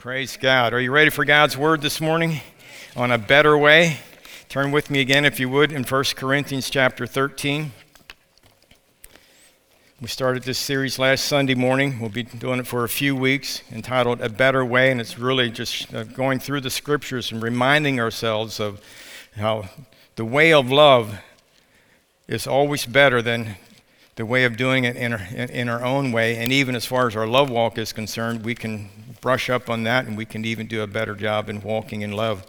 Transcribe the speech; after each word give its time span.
Praise 0.00 0.38
God. 0.38 0.72
Are 0.72 0.80
you 0.80 0.92
ready 0.92 1.10
for 1.10 1.26
God's 1.26 1.58
word 1.58 1.82
this 1.82 2.00
morning 2.00 2.40
on 2.96 3.10
a 3.12 3.18
better 3.18 3.58
way? 3.58 3.98
Turn 4.48 4.72
with 4.72 4.88
me 4.88 5.02
again, 5.02 5.26
if 5.26 5.38
you 5.38 5.50
would, 5.50 5.72
in 5.72 5.84
1 5.84 6.04
Corinthians 6.16 6.70
chapter 6.70 7.06
13. 7.06 7.70
We 10.00 10.08
started 10.08 10.44
this 10.44 10.58
series 10.58 10.98
last 10.98 11.26
Sunday 11.26 11.54
morning. 11.54 12.00
We'll 12.00 12.08
be 12.08 12.22
doing 12.22 12.60
it 12.60 12.66
for 12.66 12.82
a 12.82 12.88
few 12.88 13.14
weeks, 13.14 13.62
entitled 13.70 14.22
A 14.22 14.30
Better 14.30 14.64
Way, 14.64 14.90
and 14.90 15.02
it's 15.02 15.18
really 15.18 15.50
just 15.50 15.92
uh, 15.92 16.04
going 16.04 16.38
through 16.38 16.62
the 16.62 16.70
scriptures 16.70 17.30
and 17.30 17.42
reminding 17.42 18.00
ourselves 18.00 18.58
of 18.58 18.80
how 19.36 19.68
the 20.16 20.24
way 20.24 20.50
of 20.50 20.70
love 20.70 21.20
is 22.26 22.46
always 22.46 22.86
better 22.86 23.20
than 23.20 23.56
the 24.16 24.24
way 24.24 24.44
of 24.44 24.56
doing 24.56 24.84
it 24.84 24.96
in 24.96 25.12
our, 25.12 25.20
in 25.20 25.68
our 25.68 25.84
own 25.84 26.10
way. 26.10 26.38
And 26.38 26.52
even 26.52 26.74
as 26.74 26.86
far 26.86 27.06
as 27.06 27.14
our 27.14 27.26
love 27.26 27.50
walk 27.50 27.76
is 27.76 27.92
concerned, 27.92 28.46
we 28.46 28.54
can 28.54 28.88
brush 29.20 29.50
up 29.50 29.68
on 29.68 29.82
that 29.84 30.06
and 30.06 30.16
we 30.16 30.24
can 30.24 30.44
even 30.44 30.66
do 30.66 30.82
a 30.82 30.86
better 30.86 31.14
job 31.14 31.48
in 31.48 31.60
walking 31.62 32.02
in 32.02 32.12
love. 32.12 32.46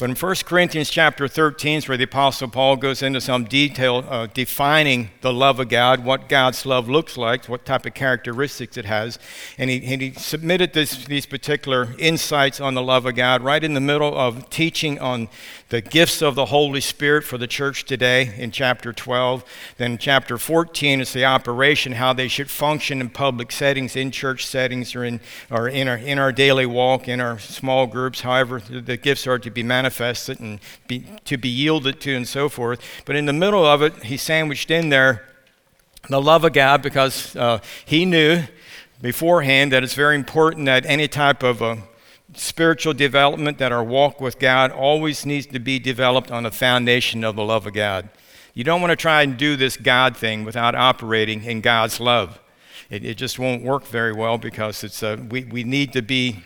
But 0.00 0.08
in 0.08 0.16
1 0.16 0.34
Corinthians 0.46 0.88
chapter 0.88 1.28
13 1.28 1.76
is 1.76 1.86
where 1.86 1.98
the 1.98 2.04
Apostle 2.04 2.48
Paul 2.48 2.76
goes 2.76 3.02
into 3.02 3.20
some 3.20 3.44
detail 3.44 4.02
uh, 4.08 4.28
defining 4.32 5.10
the 5.20 5.30
love 5.30 5.60
of 5.60 5.68
God, 5.68 6.06
what 6.06 6.26
God's 6.26 6.64
love 6.64 6.88
looks 6.88 7.18
like, 7.18 7.44
what 7.50 7.66
type 7.66 7.84
of 7.84 7.92
characteristics 7.92 8.78
it 8.78 8.86
has. 8.86 9.18
And 9.58 9.68
he, 9.68 9.84
and 9.92 10.00
he 10.00 10.14
submitted 10.14 10.72
this, 10.72 11.04
these 11.04 11.26
particular 11.26 11.88
insights 11.98 12.62
on 12.62 12.72
the 12.72 12.82
love 12.82 13.04
of 13.04 13.14
God 13.14 13.42
right 13.42 13.62
in 13.62 13.74
the 13.74 13.80
middle 13.80 14.16
of 14.16 14.48
teaching 14.48 14.98
on 14.98 15.28
the 15.68 15.82
gifts 15.82 16.22
of 16.22 16.34
the 16.34 16.46
Holy 16.46 16.80
Spirit 16.80 17.22
for 17.22 17.36
the 17.36 17.46
church 17.46 17.84
today 17.84 18.34
in 18.38 18.52
chapter 18.52 18.94
12. 18.94 19.44
Then 19.76 19.98
chapter 19.98 20.38
14 20.38 21.02
is 21.02 21.12
the 21.12 21.26
operation, 21.26 21.92
how 21.92 22.14
they 22.14 22.26
should 22.26 22.48
function 22.48 23.02
in 23.02 23.10
public 23.10 23.52
settings, 23.52 23.96
in 23.96 24.10
church 24.12 24.46
settings, 24.46 24.94
or 24.94 25.04
in, 25.04 25.20
or 25.50 25.68
in, 25.68 25.88
our, 25.88 25.98
in 25.98 26.18
our 26.18 26.32
daily 26.32 26.64
walk, 26.64 27.06
in 27.06 27.20
our 27.20 27.38
small 27.38 27.86
groups, 27.86 28.22
however 28.22 28.60
the 28.60 28.96
gifts 28.96 29.26
are 29.26 29.38
to 29.38 29.50
be 29.50 29.62
manifested 29.62 29.89
manifested 29.90 30.38
and 30.38 30.60
be, 30.86 31.04
to 31.24 31.36
be 31.36 31.48
yielded 31.48 32.00
to 32.00 32.14
and 32.14 32.26
so 32.26 32.48
forth. 32.48 32.80
But 33.04 33.16
in 33.16 33.26
the 33.26 33.32
middle 33.32 33.66
of 33.66 33.82
it, 33.82 34.04
he 34.04 34.16
sandwiched 34.16 34.70
in 34.70 34.88
there 34.88 35.26
the 36.08 36.20
love 36.20 36.44
of 36.44 36.52
God 36.52 36.80
because 36.80 37.34
uh, 37.34 37.58
he 37.84 38.04
knew 38.04 38.44
beforehand 39.02 39.72
that 39.72 39.82
it's 39.82 39.94
very 39.94 40.14
important 40.14 40.66
that 40.66 40.86
any 40.86 41.08
type 41.08 41.42
of 41.42 41.60
uh, 41.60 41.76
spiritual 42.34 42.94
development, 42.94 43.58
that 43.58 43.72
our 43.72 43.82
walk 43.82 44.20
with 44.20 44.38
God 44.38 44.70
always 44.70 45.26
needs 45.26 45.46
to 45.46 45.58
be 45.58 45.80
developed 45.80 46.30
on 46.30 46.44
the 46.44 46.52
foundation 46.52 47.24
of 47.24 47.34
the 47.34 47.42
love 47.44 47.66
of 47.66 47.72
God. 47.72 48.08
You 48.54 48.62
don't 48.62 48.80
want 48.80 48.92
to 48.92 48.96
try 48.96 49.22
and 49.22 49.36
do 49.36 49.56
this 49.56 49.76
God 49.76 50.16
thing 50.16 50.44
without 50.44 50.74
operating 50.76 51.44
in 51.44 51.60
God's 51.60 51.98
love. 51.98 52.38
It, 52.88 53.04
it 53.04 53.16
just 53.16 53.38
won't 53.38 53.64
work 53.64 53.86
very 53.86 54.12
well 54.12 54.38
because 54.38 54.84
it's, 54.84 55.02
uh, 55.02 55.16
we, 55.28 55.44
we 55.44 55.64
need 55.64 55.92
to 55.94 56.02
be 56.02 56.44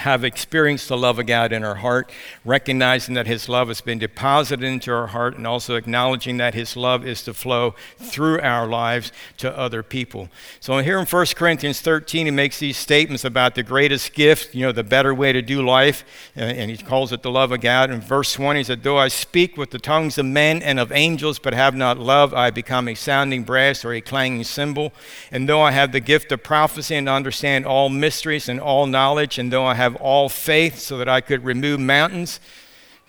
have 0.00 0.24
experienced 0.24 0.88
the 0.88 0.96
love 0.96 1.18
of 1.18 1.24
God 1.24 1.50
in 1.50 1.64
our 1.64 1.76
heart, 1.76 2.12
recognizing 2.44 3.14
that 3.14 3.26
His 3.26 3.48
love 3.48 3.68
has 3.68 3.80
been 3.80 3.98
deposited 3.98 4.62
into 4.62 4.92
our 4.92 5.06
heart, 5.06 5.38
and 5.38 5.46
also 5.46 5.76
acknowledging 5.76 6.36
that 6.36 6.52
His 6.52 6.76
love 6.76 7.06
is 7.06 7.22
to 7.22 7.32
flow 7.32 7.74
through 7.96 8.42
our 8.42 8.66
lives 8.66 9.10
to 9.38 9.58
other 9.58 9.82
people. 9.82 10.28
So 10.60 10.76
here 10.80 10.98
in 10.98 11.06
1 11.06 11.26
Corinthians 11.34 11.80
13, 11.80 12.26
he 12.26 12.30
makes 12.30 12.58
these 12.58 12.76
statements 12.76 13.24
about 13.24 13.54
the 13.54 13.62
greatest 13.62 14.12
gift, 14.12 14.54
you 14.54 14.66
know, 14.66 14.72
the 14.72 14.84
better 14.84 15.14
way 15.14 15.32
to 15.32 15.40
do 15.40 15.64
life, 15.64 16.04
uh, 16.36 16.40
and 16.40 16.70
he 16.70 16.76
calls 16.76 17.10
it 17.10 17.22
the 17.22 17.30
love 17.30 17.50
of 17.50 17.62
God. 17.62 17.90
In 17.90 18.02
verse 18.02 18.34
20, 18.34 18.60
he 18.60 18.64
said, 18.64 18.82
Though 18.82 18.98
I 18.98 19.08
speak 19.08 19.56
with 19.56 19.70
the 19.70 19.78
tongues 19.78 20.18
of 20.18 20.26
men 20.26 20.62
and 20.62 20.78
of 20.78 20.92
angels, 20.92 21.38
but 21.38 21.54
have 21.54 21.74
not 21.74 21.98
love, 21.98 22.34
I 22.34 22.50
become 22.50 22.86
a 22.86 22.94
sounding 22.94 23.44
brass 23.44 23.82
or 23.82 23.94
a 23.94 24.02
clanging 24.02 24.44
cymbal. 24.44 24.92
And 25.30 25.48
though 25.48 25.62
I 25.62 25.70
have 25.70 25.92
the 25.92 26.00
gift 26.00 26.32
of 26.32 26.42
prophecy 26.42 26.96
and 26.96 27.08
understand 27.08 27.64
all 27.64 27.88
mysteries 27.88 28.46
and 28.46 28.60
all 28.60 28.86
knowledge, 28.86 29.38
and 29.38 29.53
though 29.54 29.64
I 29.64 29.74
have 29.74 29.94
all 29.96 30.28
faith 30.28 30.80
so 30.80 30.98
that 30.98 31.08
I 31.08 31.20
could 31.20 31.44
remove 31.44 31.78
mountains, 31.78 32.40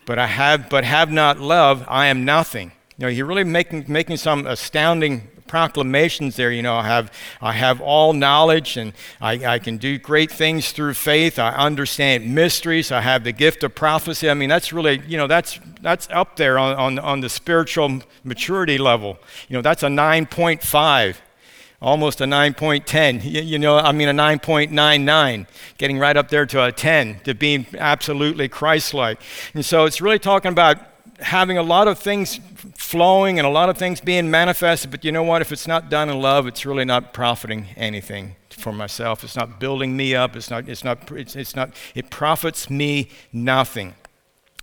but 0.06 0.20
I 0.20 0.28
have 0.28 0.70
but 0.70 0.84
have 0.84 1.12
not 1.12 1.40
love, 1.40 1.84
I 1.88 2.06
am 2.06 2.24
nothing. 2.24 2.72
You 2.98 3.06
know, 3.06 3.08
you're 3.08 3.26
really 3.26 3.44
making 3.44 3.86
making 3.88 4.18
some 4.18 4.46
astounding 4.46 5.28
proclamations 5.48 6.36
there. 6.36 6.52
You 6.52 6.62
know, 6.62 6.76
I 6.76 6.84
have 6.84 7.12
I 7.42 7.54
have 7.54 7.82
all 7.82 8.14
knowledge 8.14 8.78
and 8.78 8.94
I, 9.20 9.54
I 9.56 9.60
can 9.60 9.78
do 9.78 9.98
great 9.98 10.32
things 10.32 10.72
through 10.72 10.94
faith. 10.94 11.40
I 11.40 11.50
understand 11.50 12.34
mysteries. 12.34 12.92
I 12.92 13.02
have 13.02 13.24
the 13.24 13.32
gift 13.32 13.64
of 13.64 13.74
prophecy. 13.74 14.30
I 14.30 14.36
mean, 14.36 14.50
that's 14.50 14.72
really, 14.72 15.02
you 15.08 15.18
know, 15.18 15.26
that's 15.26 15.60
that's 15.82 16.08
up 16.12 16.36
there 16.36 16.60
on, 16.60 16.76
on, 16.76 17.00
on 17.00 17.22
the 17.22 17.30
spiritual 17.30 18.04
maturity 18.24 18.78
level. 18.78 19.18
You 19.50 19.56
know, 19.56 19.64
that's 19.64 19.82
a 19.82 19.88
9.5 19.88 21.16
almost 21.86 22.20
a 22.20 22.26
9.10. 22.26 23.22
You, 23.24 23.60
know, 23.60 23.78
I 23.78 23.92
mean, 23.92 24.10
a 24.10 24.14
9.99, 24.14 25.48
getting 25.78 26.00
right 26.00 26.18
up 26.18 26.30
there 26.30 26.46
to 26.48 26.66
a 26.66 26.72
10, 26.72 27.20
to 27.26 27.36
being 27.36 27.68
absolutely 27.78 28.50
Christ 28.50 28.96
like. 28.96 29.22
And 29.54 29.64
so 29.64 29.86
it's 29.86 30.02
really 30.02 30.18
talking 30.18 30.52
about 30.52 30.80
having 31.20 31.60
a 31.60 31.64
lot 31.64 31.88
of 31.88 32.00
things 32.00 32.40
flowing 32.76 33.38
and 33.38 33.48
a 33.48 33.52
lot 33.52 33.70
of 33.70 33.78
things 33.78 34.02
being 34.02 34.32
manifested, 34.32 34.90
but 34.90 35.06
you 35.06 35.12
know 35.12 35.24
what? 35.24 35.42
If 35.44 35.52
it's 35.52 35.68
not 35.68 35.90
done 35.90 36.10
in 36.10 36.20
love, 36.20 36.48
it's 36.48 36.66
really 36.66 36.86
not 36.86 37.14
profiting 37.14 37.68
anything 37.78 38.36
for 38.50 38.74
myself. 38.74 39.24
It's 39.24 39.36
not 39.36 39.60
building 39.60 39.96
me 39.96 40.16
up. 40.16 40.36
It's 40.36 40.50
not, 40.50 40.68
it's 40.68 40.84
not, 40.84 41.12
it's, 41.12 41.36
it's 41.36 41.56
not, 41.56 41.70
it 41.94 42.10
profits 42.10 42.68
me 42.68 43.10
nothing. 43.32 43.94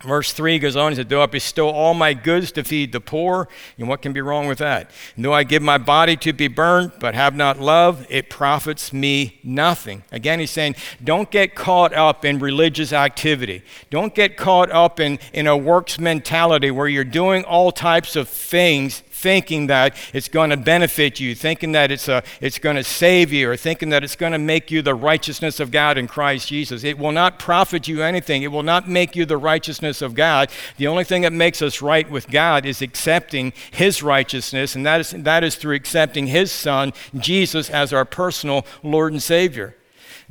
Verse 0.03 0.33
3 0.33 0.59
goes 0.59 0.77
on, 0.77 0.93
he 0.93 0.97
said, 0.97 1.09
Though 1.09 1.23
I 1.23 1.27
bestow 1.27 1.69
all 1.69 1.95
my 1.95 2.13
goods 2.13 2.51
to 2.53 2.65
feed 2.65 2.93
the 2.93 3.01
poor, 3.01 3.49
and 3.79 3.89
what 3.89 4.03
can 4.03 4.13
be 4.13 4.21
wrong 4.21 4.49
with 4.49 4.59
that? 4.59 4.91
And 5.17 5.25
though 5.25 5.33
I 5.33 5.45
give 5.45 5.63
my 5.63 5.79
body 5.79 6.17
to 6.19 6.33
be 6.33 6.49
burned, 6.49 6.93
but 6.99 7.15
have 7.15 7.35
not 7.35 7.61
love, 7.61 8.07
it 8.11 8.29
profits 8.29 8.93
me 8.93 9.39
nothing. 9.45 10.03
Again, 10.11 10.41
he's 10.41 10.51
saying, 10.51 10.75
don't 11.03 11.31
get 11.31 11.55
caught 11.55 11.93
up 11.93 12.25
in 12.25 12.39
religious 12.41 12.93
activity. 12.93 13.63
Don't 13.91 14.15
get 14.15 14.37
caught 14.37 14.71
up 14.71 14.99
in, 14.99 15.19
in 15.33 15.47
a 15.47 15.57
works 15.57 15.99
mentality 15.99 16.71
where 16.71 16.89
you're 16.89 17.05
doing 17.05 17.45
all 17.45 17.71
types 17.71 18.17
of 18.17 18.29
things 18.29 19.03
thinking 19.23 19.69
that 19.69 19.97
it's 20.13 20.29
going 20.29 20.51
to 20.51 20.57
benefit 20.57 21.21
you, 21.21 21.35
thinking 21.35 21.73
that 21.73 21.91
it's, 21.91 22.09
a, 22.09 22.23
it's 22.41 22.59
going 22.59 22.77
to 22.77 22.85
save 22.85 23.33
you, 23.33 23.51
or 23.51 23.57
thinking 23.57 23.91
that 23.91 24.03
it's 24.03 24.17
going 24.17 24.33
to 24.33 24.39
make 24.39 24.71
you 24.71 24.83
the 24.83 24.95
righteousness 24.95 25.61
of 25.61 25.71
God 25.71 25.97
in 25.97 26.09
Christ 26.09 26.49
Jesus. 26.49 26.83
It 26.83 26.99
will 26.99 27.13
not 27.13 27.39
profit 27.39 27.87
you 27.87 28.03
anything. 28.03 28.43
It 28.43 28.49
will 28.49 28.65
not 28.65 28.89
make 28.89 29.15
you 29.15 29.25
the 29.25 29.37
righteousness 29.37 30.03
of 30.03 30.15
God. 30.15 30.51
The 30.77 30.89
only 30.89 31.05
thing 31.05 31.23
that 31.23 31.33
makes 31.33 31.63
us 31.63 31.81
right 31.81 32.11
with 32.11 32.29
God 32.29 32.67
is 32.67 32.83
accepting 32.83 33.53
His 33.71 34.03
righteousness, 34.03 34.75
and 34.75 34.85
that 34.85 35.01
is, 35.01 35.11
that 35.11 35.45
is 35.45 35.55
through 35.55 35.77
accepting 35.77 36.27
His 36.27 36.51
Son, 36.51 36.93
Jesus, 37.17 37.71
as 37.71 37.93
our 37.93 38.05
personal 38.05 38.67
Lord 38.83 39.13
and 39.13 39.23
Savior. 39.23 39.77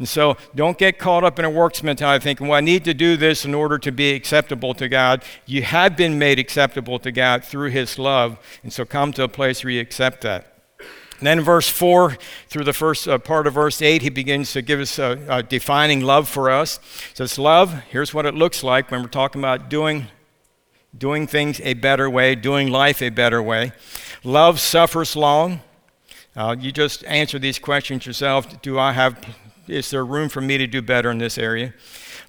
And 0.02 0.10
so 0.10 0.36
don't 0.56 0.80
get 0.80 0.98
caught 0.98 1.24
up 1.24 1.38
in 1.38 1.46
a 1.46 1.50
works 1.52 1.84
mentality 1.84 2.24
thinking, 2.24 2.48
well, 2.48 2.58
I 2.58 2.62
need 2.62 2.84
to 2.86 2.94
do 2.96 3.16
this 3.16 3.46
in 3.46 3.54
order 3.54 3.78
to 3.78 3.92
be 3.92 4.14
acceptable 4.14 4.74
to 4.74 4.90
God. 4.90 5.24
You 5.46 5.62
have 5.62 5.96
been 5.96 6.18
made 6.18 6.40
acceptable 6.40 6.98
to 6.98 7.12
God 7.12 7.46
through 7.46 7.70
His 7.70 8.00
love. 8.00 8.40
And 8.64 8.74
so 8.74 8.84
come 8.84 9.14
to 9.14 9.24
a 9.26 9.28
place 9.28 9.64
where 9.64 9.70
you 9.70 9.80
accept 9.80 10.22
that. 10.22 10.58
And 11.20 11.28
then 11.28 11.42
verse 11.42 11.70
4 11.70 12.18
through 12.48 12.64
the 12.64 12.74
first 12.74 13.08
uh, 13.08 13.20
part 13.20 13.46
of 13.46 13.54
verse 13.54 13.80
8, 13.80 14.02
he 14.02 14.10
begins 14.10 14.54
to 14.54 14.64
give 14.64 14.80
us 14.80 14.98
a, 14.98 15.24
a 15.30 15.44
defining 15.44 16.02
love 16.02 16.28
for 16.28 16.50
us. 16.50 16.80
He 17.10 17.18
says, 17.18 17.38
Love, 17.38 17.84
here's 17.92 18.12
what 18.12 18.26
it 18.26 18.34
looks 18.34 18.64
like 18.64 18.90
when 18.90 19.04
we're 19.04 19.08
talking 19.08 19.40
about 19.40 19.70
doing, 19.70 20.08
doing 20.98 21.28
things 21.28 21.62
a 21.62 21.76
better 21.76 22.10
way, 22.10 22.34
doing 22.34 22.70
life 22.70 23.04
a 23.04 23.10
better 23.10 23.44
way. 23.44 23.72
Love 24.24 24.60
suffers 24.60 25.16
long. 25.16 25.62
Uh, 26.36 26.56
you 26.60 26.72
just 26.72 27.06
answer 27.06 27.38
these 27.38 27.60
questions 27.60 28.08
yourself. 28.08 28.64
Do 28.64 28.80
I 28.80 28.94
have 28.94 29.24
is 29.72 29.90
there 29.90 30.06
room 30.06 30.30
for 30.30 30.42
me 30.42 30.58
to 30.58 30.68
do 30.68 30.82
better 30.82 31.10
in 31.10 31.18
this 31.18 31.38
area? 31.38 31.74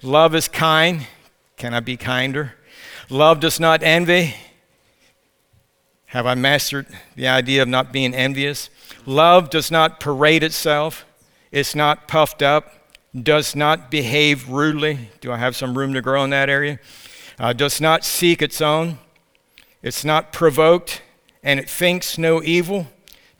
Love 0.01 0.33
is 0.33 0.47
kind. 0.47 1.07
Can 1.57 1.73
I 1.73 1.81
be 1.81 1.97
kinder? 1.97 2.55
Love 3.09 3.39
does 3.39 3.59
not 3.59 3.83
envy. 3.83 4.35
Have 6.07 6.25
I 6.25 6.35
mastered 6.35 6.87
the 7.15 7.27
idea 7.27 7.61
of 7.61 7.67
not 7.67 7.91
being 7.91 8.13
envious? 8.13 8.69
Love 9.05 9.49
does 9.49 9.71
not 9.71 9.99
parade 9.99 10.43
itself. 10.43 11.05
It's 11.51 11.75
not 11.75 12.07
puffed 12.07 12.41
up. 12.41 12.71
Does 13.19 13.55
not 13.55 13.91
behave 13.91 14.49
rudely. 14.49 15.09
Do 15.21 15.31
I 15.31 15.37
have 15.37 15.55
some 15.55 15.77
room 15.77 15.93
to 15.93 16.01
grow 16.01 16.23
in 16.23 16.29
that 16.29 16.49
area? 16.49 16.79
Uh, 17.37 17.53
does 17.53 17.81
not 17.81 18.03
seek 18.03 18.41
its 18.41 18.61
own. 18.61 18.99
It's 19.81 20.05
not 20.05 20.31
provoked, 20.31 21.01
and 21.43 21.59
it 21.59 21.69
thinks 21.69 22.17
no 22.17 22.41
evil. 22.41 22.87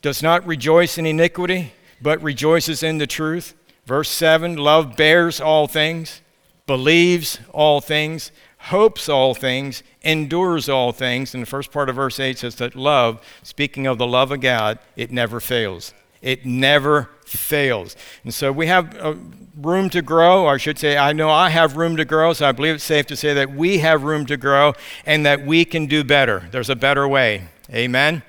Does 0.02 0.22
not 0.22 0.46
rejoice 0.46 0.98
in 0.98 1.06
iniquity, 1.06 1.74
but 2.02 2.22
rejoices 2.22 2.84
in 2.84 2.98
the 2.98 3.08
truth. 3.08 3.56
Verse 3.86 4.10
7 4.10 4.56
love 4.56 4.96
bears 4.96 5.42
all 5.42 5.68
things, 5.68 6.22
believes 6.66 7.40
all 7.52 7.82
things, 7.82 8.32
hopes 8.58 9.10
all 9.10 9.34
things, 9.34 9.84
endures 10.02 10.70
all 10.70 10.92
things. 10.92 11.34
And 11.34 11.44
the 11.44 11.48
first 11.48 11.72
part 11.72 11.90
of 11.90 11.96
verse 11.96 12.20
8 12.20 12.38
says 12.38 12.56
that 12.56 12.76
love, 12.76 13.22
speaking 13.44 13.86
of 13.86 13.98
the 13.98 14.08
love 14.08 14.32
of 14.32 14.40
God, 14.40 14.80
it 14.96 15.12
never 15.12 15.40
fails. 15.40 15.94
It 16.22 16.46
never 16.46 17.10
fails. 17.26 17.98
And 18.24 18.34
so 18.34 18.54
we 18.54 18.68
have 18.68 18.98
uh, 18.98 19.16
room 19.58 19.90
to 19.90 20.02
grow, 20.02 20.46
or 20.46 20.54
I 20.54 20.58
should 20.58 20.80
say, 20.80 20.98
I 20.98 21.12
know 21.12 21.30
I 21.30 21.50
have 21.50 21.76
room 21.76 21.98
to 21.98 22.06
grow, 22.06 22.32
so 22.32 22.48
I 22.48 22.54
believe 22.54 22.76
it's 22.76 22.84
safe 22.86 23.06
to 23.08 23.18
say 23.18 23.34
that 23.34 23.52
we 23.52 23.80
have 23.80 24.04
room 24.04 24.26
to 24.28 24.38
grow 24.38 24.74
and 25.06 25.26
that 25.26 25.46
we 25.46 25.66
can 25.66 25.86
do 25.86 26.06
better. 26.06 26.48
There's 26.52 26.70
a 26.70 26.76
better 26.78 27.06
way. 27.06 27.50
Amen? 27.70 28.24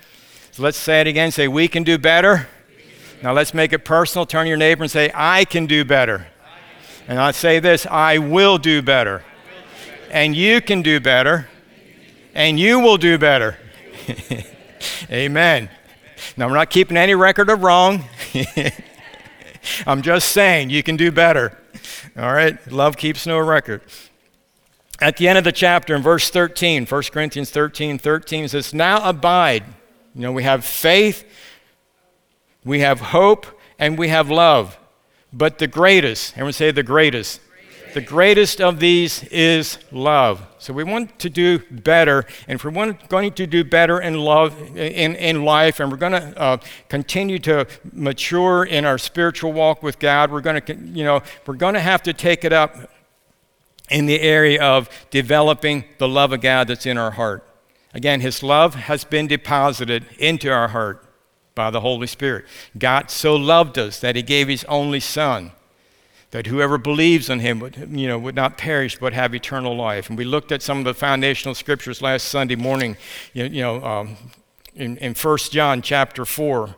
So 0.51 0.65
let's 0.65 0.77
say 0.77 1.01
it 1.01 1.07
again 1.07 1.31
say, 1.31 1.47
We 1.47 1.69
can 1.69 1.85
do 1.85 1.99
better. 1.99 2.49
Now 3.25 3.33
let's 3.33 3.55
make 3.55 3.73
it 3.73 3.87
personal. 3.87 4.27
Turn 4.27 4.45
to 4.45 4.49
your 4.49 4.59
neighbor 4.59 4.83
and 4.83 4.91
say, 4.91 5.11
I 5.15 5.47
can 5.47 5.65
do 5.65 5.83
better. 5.83 6.27
And 7.09 7.19
I 7.19 7.31
say 7.31 7.59
this 7.59 7.87
I 7.87 8.19
will 8.19 8.59
do 8.59 8.83
better. 8.83 9.25
And 10.11 10.37
you 10.37 10.61
can 10.61 10.83
do 10.83 11.01
better. 11.01 11.49
And 12.35 12.61
you 12.61 12.81
will 12.81 12.99
do 12.99 13.17
better. 13.17 13.57
Amen. 15.11 15.71
Now, 16.37 16.49
I'm 16.49 16.53
not 16.53 16.69
keeping 16.69 16.99
any 16.99 17.15
record 17.15 17.49
of 17.49 17.63
wrong. 17.63 18.05
I'm 19.87 20.03
just 20.03 20.33
saying 20.33 20.69
you 20.69 20.83
can 20.83 20.97
do 20.97 21.11
better. 21.11 21.59
All 22.19 22.31
right? 22.31 22.59
Love 22.71 22.99
keeps 22.99 23.27
no 23.27 23.39
record. 23.39 23.81
At 25.01 25.17
the 25.17 25.29
end 25.29 25.39
of 25.39 25.45
the 25.45 25.53
chapter, 25.53 25.95
in 25.95 26.03
verse 26.03 26.29
13, 26.29 26.85
1 26.85 27.03
Corinthians 27.05 27.49
13 27.49 27.97
13 27.97 28.49
says, 28.49 28.75
Now 28.75 29.09
abide. 29.09 29.65
You 30.15 30.21
know, 30.21 30.33
we 30.33 30.43
have 30.43 30.63
faith, 30.63 31.25
we 32.65 32.81
have 32.81 33.01
hope, 33.01 33.47
and 33.79 33.99
we 33.99 34.09
have 34.09 34.31
love. 34.31 34.79
But 35.33 35.59
the 35.59 35.67
greatest, 35.67 36.33
everyone 36.35 36.53
say 36.53 36.71
the 36.71 36.83
greatest. 36.83 37.41
The 37.93 38.01
greatest 38.01 38.61
of 38.61 38.81
these 38.81 39.23
is 39.25 39.79
love. 39.93 40.45
So 40.59 40.73
we 40.73 40.83
want 40.83 41.17
to 41.21 41.31
do 41.31 41.61
better, 41.71 42.27
and 42.49 42.57
if 42.57 42.65
we're 42.65 42.97
going 43.09 43.33
to 43.33 43.47
do 43.47 43.63
better 43.63 44.01
in 44.01 44.19
love 44.19 44.59
in, 44.77 45.15
in 45.15 45.45
life, 45.45 45.79
and 45.79 45.93
we're 45.93 45.99
going 45.99 46.13
to 46.13 46.37
uh, 46.37 46.57
continue 46.89 47.39
to 47.41 47.67
mature 47.93 48.65
in 48.65 48.85
our 48.85 48.99
spiritual 48.99 49.53
walk 49.53 49.83
with 49.83 50.01
God, 50.01 50.33
we're 50.33 50.41
going 50.41 50.61
to, 50.63 50.75
you 50.75 51.05
know, 51.05 51.23
we're 51.47 51.55
going 51.55 51.75
to 51.75 51.81
have 51.81 52.03
to 52.05 52.13
take 52.13 52.45
it 52.45 52.53
up 52.53 52.91
in 53.91 54.07
the 54.07 54.21
area 54.21 54.61
of 54.61 54.89
developing 55.11 55.85
the 55.99 56.09
love 56.09 56.33
of 56.33 56.41
God 56.41 56.67
that's 56.69 56.87
in 56.87 56.99
our 56.99 57.13
heart. 57.13 57.47
Again, 57.93 58.21
His 58.21 58.43
love 58.43 58.75
has 58.75 59.05
been 59.05 59.29
deposited 59.29 60.07
into 60.19 60.51
our 60.51 60.69
heart 60.69 61.04
by 61.55 61.71
the 61.71 61.81
Holy 61.81 62.07
Spirit. 62.07 62.45
God 62.77 63.11
so 63.11 63.37
loved 63.37 63.79
us 63.79 64.01
that 64.01 64.17
He 64.17 64.23
gave 64.23 64.49
His 64.49 64.65
only 64.65 65.01
Son, 65.01 65.53
that 66.31 66.47
whoever 66.47 66.79
believes 66.79 67.31
in 67.31 67.41
Him 67.41 67.61
would, 67.61 67.77
you 67.91 68.09
know, 68.09 68.19
would 68.19 68.35
not 68.35 68.59
perish 68.59 68.99
but 68.99 69.13
have 69.13 69.35
eternal 69.35 69.77
life. 69.77 70.09
And 70.09 70.19
we 70.19 70.25
looked 70.25 70.53
at 70.53 70.63
some 70.63 70.79
of 70.79 70.85
the 70.85 70.95
foundational 70.95 71.55
scriptures 71.55 72.03
last 72.03 72.25
Sunday 72.29 72.57
morning, 72.57 72.97
you, 73.33 73.49
know, 73.49 73.85
um, 73.85 74.17
in, 74.77 74.97
in 74.97 75.15
1 75.15 75.39
John 75.51 75.83
chapter 75.83 76.25
4, 76.25 76.75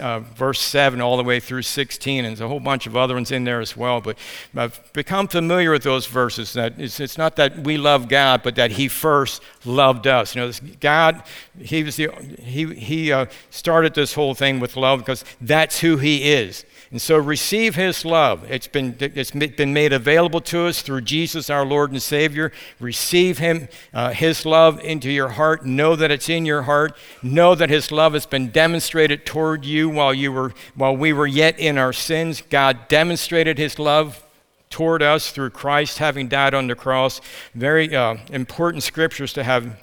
uh, 0.00 0.20
verse 0.20 0.60
7, 0.60 1.00
all 1.00 1.16
the 1.18 1.24
way 1.24 1.40
through 1.40 1.62
16, 1.62 2.24
and 2.24 2.28
there's 2.36 2.40
a 2.40 2.48
whole 2.48 2.60
bunch 2.60 2.86
of 2.86 2.96
other 2.96 3.14
ones 3.14 3.30
in 3.30 3.44
there 3.44 3.60
as 3.60 3.76
well. 3.76 4.00
But 4.00 4.16
I've 4.56 4.80
become 4.94 5.28
familiar 5.28 5.70
with 5.70 5.82
those 5.82 6.06
verses. 6.06 6.54
That 6.54 6.74
it's, 6.78 7.00
it's 7.00 7.18
not 7.18 7.36
that 7.36 7.58
we 7.58 7.76
love 7.76 8.08
God, 8.08 8.42
but 8.42 8.56
that 8.56 8.72
He 8.72 8.88
first 8.88 9.42
loved 9.64 10.06
us. 10.06 10.34
You 10.34 10.42
know, 10.42 10.52
God, 10.80 11.22
He 11.58 11.82
was 11.82 11.96
the 11.96 12.10
He 12.40 12.74
He 12.74 13.12
uh, 13.12 13.26
started 13.50 13.94
this 13.94 14.14
whole 14.14 14.34
thing 14.34 14.58
with 14.58 14.76
love 14.76 15.00
because 15.00 15.24
that's 15.40 15.80
who 15.80 15.98
He 15.98 16.32
is. 16.32 16.64
And 16.94 17.02
so 17.02 17.18
receive 17.18 17.74
his 17.74 18.04
love. 18.04 18.48
It's 18.48 18.68
been, 18.68 18.96
it's 19.00 19.32
been 19.32 19.74
made 19.74 19.92
available 19.92 20.40
to 20.42 20.66
us 20.66 20.80
through 20.80 21.00
Jesus, 21.00 21.50
our 21.50 21.66
Lord 21.66 21.90
and 21.90 22.00
Savior. 22.00 22.52
Receive 22.78 23.38
him, 23.38 23.68
uh, 23.92 24.10
his 24.10 24.46
love 24.46 24.78
into 24.78 25.10
your 25.10 25.30
heart. 25.30 25.66
Know 25.66 25.96
that 25.96 26.12
it's 26.12 26.28
in 26.28 26.46
your 26.46 26.62
heart. 26.62 26.96
Know 27.34 27.56
that 27.56 27.68
his 27.68 27.90
love 27.90 28.12
has 28.12 28.26
been 28.26 28.50
demonstrated 28.50 29.26
toward 29.26 29.64
you 29.64 29.88
while, 29.88 30.14
you 30.14 30.30
were, 30.30 30.54
while 30.76 30.96
we 30.96 31.12
were 31.12 31.26
yet 31.26 31.58
in 31.58 31.78
our 31.78 31.92
sins. 31.92 32.42
God 32.48 32.86
demonstrated 32.86 33.58
his 33.58 33.78
love 33.78 34.24
toward 34.70 35.02
us 35.02 35.32
through 35.32 35.50
Christ 35.50 35.98
having 35.98 36.28
died 36.28 36.54
on 36.54 36.68
the 36.68 36.74
cross. 36.76 37.20
Very 37.54 37.94
uh, 37.94 38.16
important 38.30 38.84
scriptures 38.84 39.32
to 39.32 39.42
have 39.42 39.80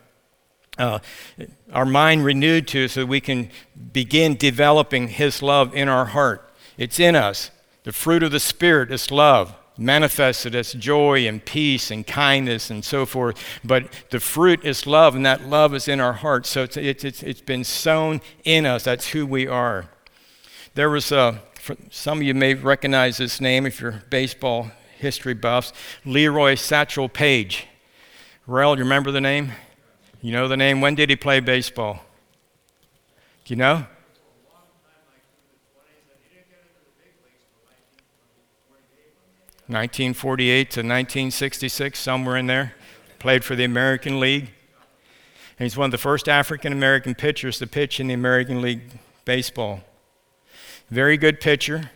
uh, 0.77 0.99
our 1.73 1.85
mind 1.85 2.23
renewed 2.23 2.67
to 2.69 2.87
so 2.87 3.05
we 3.05 3.21
can 3.21 3.49
begin 3.91 4.35
developing 4.35 5.09
His 5.09 5.41
love 5.41 5.75
in 5.75 5.87
our 5.87 6.05
heart. 6.05 6.49
It's 6.77 6.99
in 6.99 7.15
us. 7.15 7.51
The 7.83 7.91
fruit 7.91 8.23
of 8.23 8.31
the 8.31 8.39
Spirit 8.39 8.91
is 8.91 9.11
love, 9.11 9.55
manifested 9.81 10.55
as 10.55 10.73
joy 10.73 11.27
and 11.27 11.43
peace 11.43 11.91
and 11.91 12.05
kindness 12.05 12.69
and 12.69 12.85
so 12.85 13.05
forth. 13.05 13.43
But 13.63 13.91
the 14.09 14.19
fruit 14.19 14.63
is 14.63 14.85
love, 14.85 15.15
and 15.15 15.25
that 15.25 15.47
love 15.47 15.73
is 15.73 15.87
in 15.87 15.99
our 15.99 16.13
hearts. 16.13 16.49
So 16.49 16.63
it's, 16.63 16.77
it's, 16.77 17.23
it's, 17.23 17.41
been 17.41 17.63
sown 17.63 18.21
in 18.43 18.65
us. 18.65 18.83
That's 18.83 19.09
who 19.09 19.25
we 19.25 19.47
are. 19.47 19.89
There 20.75 20.89
was 20.89 21.11
a, 21.11 21.41
some 21.89 22.19
of 22.19 22.23
you 22.23 22.33
may 22.33 22.53
recognize 22.53 23.17
this 23.17 23.41
name 23.41 23.65
if 23.65 23.81
you're 23.81 24.03
baseball 24.09 24.71
history 24.97 25.33
buffs, 25.33 25.73
Leroy 26.05 26.55
Satchel 26.55 27.09
Paige. 27.09 27.67
Rel, 28.47 28.77
you 28.77 28.83
remember 28.83 29.11
the 29.11 29.21
name? 29.21 29.51
You 30.21 30.31
know 30.31 30.47
the 30.47 30.57
name? 30.57 30.81
When 30.81 30.95
did 30.95 31.09
he 31.09 31.15
play 31.15 31.39
baseball? 31.39 32.05
Do 33.45 33.53
you 33.53 33.55
know? 33.55 33.87
1948 39.71 40.71
to 40.71 40.79
1966, 40.79 41.99
somewhere 41.99 42.37
in 42.37 42.47
there. 42.47 42.73
Played 43.19 43.43
for 43.43 43.55
the 43.55 43.63
American 43.63 44.19
League. 44.19 44.51
And 45.57 45.65
he's 45.65 45.77
one 45.77 45.85
of 45.85 45.91
the 45.91 45.97
first 45.97 46.27
African 46.27 46.73
American 46.73 47.15
pitchers 47.15 47.59
to 47.59 47.67
pitch 47.67 47.99
in 47.99 48.07
the 48.07 48.13
American 48.13 48.61
League 48.61 48.81
baseball. 49.25 49.81
Very 50.89 51.17
good 51.17 51.39
pitcher. 51.39 51.91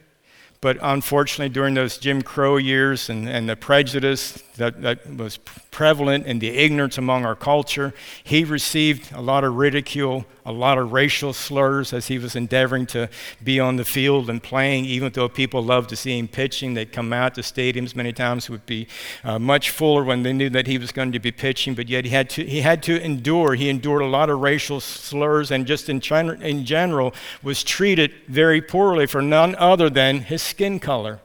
But 0.61 0.77
unfortunately, 0.81 1.53
during 1.53 1.73
those 1.73 1.97
Jim 1.97 2.21
Crow 2.21 2.57
years 2.57 3.09
and, 3.09 3.27
and 3.29 3.47
the 3.47 3.55
prejudice 3.55 4.41
that, 4.57 4.81
that 4.81 5.15
was 5.15 5.37
prevalent 5.75 6.25
and 6.25 6.39
the 6.39 6.47
ignorance 6.47 6.97
among 6.97 7.25
our 7.25 7.35
culture, 7.35 7.93
he 8.23 8.45
received 8.45 9.11
a 9.11 9.19
lot 9.19 9.43
of 9.43 9.55
ridicule, 9.55 10.25
a 10.45 10.51
lot 10.51 10.77
of 10.77 10.93
racial 10.93 11.33
slurs 11.33 11.91
as 11.91 12.07
he 12.07 12.17
was 12.17 12.33
endeavoring 12.33 12.85
to 12.85 13.09
be 13.43 13.59
on 13.59 13.75
the 13.75 13.83
field 13.83 14.29
and 14.29 14.41
playing. 14.41 14.85
Even 14.85 15.11
though 15.11 15.27
people 15.27 15.61
loved 15.61 15.89
to 15.89 15.97
see 15.97 16.17
him 16.17 16.29
pitching, 16.29 16.75
they'd 16.75 16.93
come 16.93 17.11
out 17.11 17.35
to 17.35 17.41
stadiums 17.41 17.93
many 17.93 18.13
times 18.13 18.49
would 18.49 18.65
be 18.65 18.87
uh, 19.25 19.37
much 19.37 19.69
fuller 19.69 20.01
when 20.01 20.23
they 20.23 20.31
knew 20.31 20.49
that 20.49 20.65
he 20.65 20.77
was 20.77 20.93
going 20.93 21.11
to 21.11 21.19
be 21.19 21.29
pitching. 21.29 21.75
But 21.75 21.89
yet 21.89 22.05
he 22.05 22.11
had 22.11 22.29
to, 22.29 22.45
he 22.45 22.61
had 22.61 22.81
to 22.83 22.97
endure. 23.03 23.55
He 23.55 23.67
endured 23.67 24.01
a 24.01 24.07
lot 24.07 24.29
of 24.29 24.39
racial 24.39 24.79
slurs 24.79 25.51
and 25.51 25.67
just 25.67 25.89
in, 25.89 25.99
in 26.41 26.63
general 26.63 27.13
was 27.43 27.65
treated 27.65 28.13
very 28.29 28.61
poorly 28.61 29.07
for 29.07 29.21
none 29.21 29.55
other 29.55 29.89
than 29.89 30.21
his 30.21 30.41
skin 30.41 30.79
color. 30.79 31.19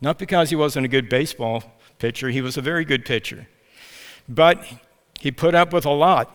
Not 0.00 0.18
because 0.18 0.50
he 0.50 0.56
wasn't 0.56 0.86
a 0.86 0.88
good 0.88 1.08
baseball 1.08 1.73
pitcher, 2.04 2.28
he 2.28 2.42
was 2.42 2.58
a 2.58 2.60
very 2.60 2.84
good 2.84 3.02
pitcher. 3.06 3.48
But 4.28 4.62
he 5.20 5.30
put 5.30 5.54
up 5.54 5.72
with 5.72 5.86
a 5.86 5.90
lot. 5.90 6.26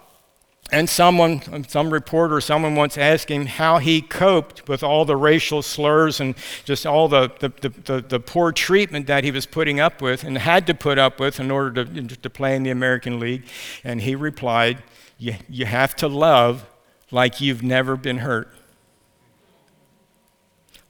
And 0.72 0.90
someone, 0.90 1.64
some 1.68 1.94
reporter, 1.94 2.42
someone 2.42 2.74
once 2.74 2.98
asked 2.98 3.30
him 3.30 3.46
how 3.46 3.78
he 3.78 4.02
coped 4.02 4.68
with 4.68 4.82
all 4.82 5.06
the 5.06 5.16
racial 5.16 5.62
slurs 5.62 6.20
and 6.20 6.34
just 6.66 6.88
all 6.88 7.08
the, 7.08 7.30
the, 7.40 7.50
the, 7.70 8.02
the, 8.02 8.20
poor 8.20 8.52
treatment 8.52 9.06
that 9.06 9.24
he 9.24 9.30
was 9.30 9.46
putting 9.46 9.80
up 9.80 10.02
with 10.02 10.24
and 10.24 10.40
had 10.40 10.66
to 10.66 10.74
put 10.74 10.98
up 10.98 11.20
with 11.20 11.40
in 11.40 11.52
order 11.52 11.86
to, 11.86 12.16
to 12.16 12.30
play 12.32 12.56
in 12.56 12.64
the 12.64 12.72
American 12.72 13.20
League. 13.20 13.44
And 13.84 14.02
he 14.02 14.16
replied, 14.16 14.82
you, 15.20 15.36
you 15.48 15.68
have 15.68 15.96
to 15.98 16.08
love 16.08 16.66
like 17.12 17.42
you've 17.42 17.62
never 17.62 17.96
been 17.96 18.20
hurt. 18.20 18.50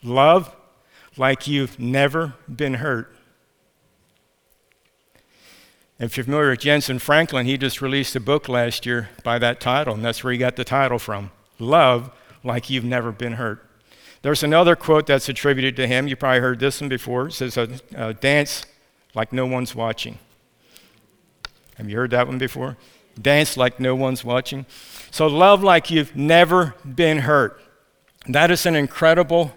Love 0.01 0.55
like 1.17 1.47
you've 1.47 1.77
never 1.79 2.35
been 2.47 2.75
hurt. 2.75 3.13
If 5.99 6.15
you're 6.15 6.23
familiar 6.23 6.51
with 6.51 6.61
Jentezen 6.61 7.01
Franklin, 7.01 7.45
he 7.45 7.57
just 7.57 7.81
released 7.81 8.15
a 8.15 8.21
book 8.21 8.47
last 8.47 8.85
year 8.85 9.09
by 9.21 9.37
that 9.39 9.59
title, 9.59 9.95
and 9.95 10.05
that's 10.05 10.23
where 10.23 10.31
he 10.31 10.39
got 10.39 10.55
the 10.55 10.63
title 10.63 10.97
from 10.97 11.29
Love 11.59 12.09
Like 12.41 12.69
You've 12.69 12.85
Never 12.85 13.11
Been 13.11 13.33
Hurt. 13.33 13.65
There's 14.21 14.41
another 14.41 14.77
quote 14.77 15.07
that's 15.07 15.27
attributed 15.27 15.75
to 15.75 15.87
him. 15.87 16.07
You 16.07 16.15
probably 16.15 16.39
heard 16.39 16.59
this 16.59 16.79
one 16.79 16.87
before. 16.87 17.27
It 17.27 17.33
says, 17.33 17.57
uh, 17.57 18.13
Dance 18.13 18.65
like 19.13 19.33
no 19.33 19.45
one's 19.45 19.75
watching. 19.75 20.19
Have 21.75 21.89
you 21.89 21.97
heard 21.97 22.11
that 22.11 22.29
one 22.29 22.37
before? 22.37 22.77
Dance 23.21 23.57
like 23.57 23.77
no 23.81 23.93
one's 23.93 24.23
watching. 24.23 24.65
So, 25.11 25.27
love 25.27 25.63
like 25.63 25.91
you've 25.91 26.15
never 26.15 26.75
been 26.85 27.19
hurt. 27.19 27.61
That 28.25 28.51
is 28.51 28.65
an 28.65 28.77
incredible 28.77 29.51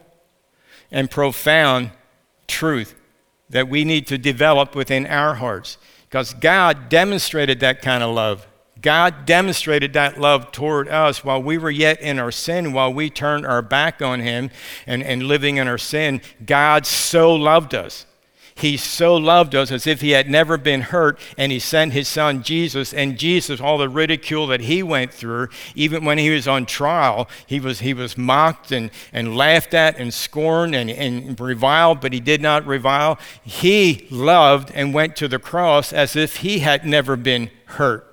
and 0.91 1.09
profound 1.09 1.93
truth 2.49 2.97
that 3.49 3.69
we 3.69 3.85
need 3.85 4.09
to 4.09 4.19
develop 4.19 4.75
within 4.75 5.07
our 5.07 5.35
hearts 5.35 5.79
because 6.13 6.35
God 6.35 6.91
demonstrated 6.91 7.61
that 7.61 7.81
kind 7.81 8.03
of 8.03 8.15
love. 8.15 8.47
God 8.83 9.25
demonstrated 9.25 9.95
that 9.95 10.21
love 10.21 10.53
toward 10.53 10.87
us 10.87 11.25
while 11.25 11.43
we 11.43 11.57
were 11.57 11.71
yet 11.71 12.03
in 12.03 12.19
our 12.19 12.31
sin, 12.31 12.75
while 12.75 12.93
we 12.93 13.09
turned 13.09 13.47
our 13.47 13.63
back 13.63 14.03
on 14.03 14.21
Him 14.21 14.51
and, 14.87 15.03
and 15.03 15.23
living 15.23 15.57
in 15.57 15.69
our 15.69 15.79
sin. 15.79 16.21
God 16.45 16.85
so 16.85 17.35
loved 17.35 17.75
us 17.75 18.05
he 18.55 18.77
so 18.77 19.17
loved 19.17 19.55
us 19.55 19.71
as 19.71 19.87
if 19.87 20.01
he 20.01 20.11
had 20.11 20.29
never 20.29 20.57
been 20.57 20.83
hurt, 20.83 21.19
and 21.39 21.51
he 21.51 21.59
sent 21.59 21.93
his 21.93 22.09
son 22.09 22.43
Jesus. 22.43 22.93
And 22.93 23.19
Jesus, 23.19 23.61
all 23.61 23.79
the 23.79 23.89
ridicule 23.89 24.47
that 24.49 24.61
he 24.61 24.83
went 24.83 25.13
through, 25.13 25.49
even 25.75 26.05
when 26.05 26.19
he 26.19 26.31
was 26.31 26.47
on 26.47 26.67
trial, 26.67 27.29
he 27.47 27.61
was, 27.61 27.81
he 27.81 27.95
was 27.95 28.19
mocked 28.19 28.71
and, 28.73 28.91
and 29.13 29.37
laughed 29.37 29.75
at 29.75 29.99
and 29.99 30.13
scorned 30.13 30.75
and, 30.75 30.91
and 30.91 31.39
reviled, 31.41 32.01
but 32.01 32.13
he 32.13 32.21
did 32.21 32.43
not 32.43 32.67
revile. 32.67 33.19
He 33.43 34.07
loved 34.11 34.71
and 34.75 34.93
went 34.95 35.17
to 35.17 35.29
the 35.29 35.39
cross 35.39 35.93
as 35.93 36.17
if 36.17 36.39
he 36.39 36.61
had 36.61 36.85
never 36.87 37.17
been 37.17 37.51
hurt. 37.67 38.09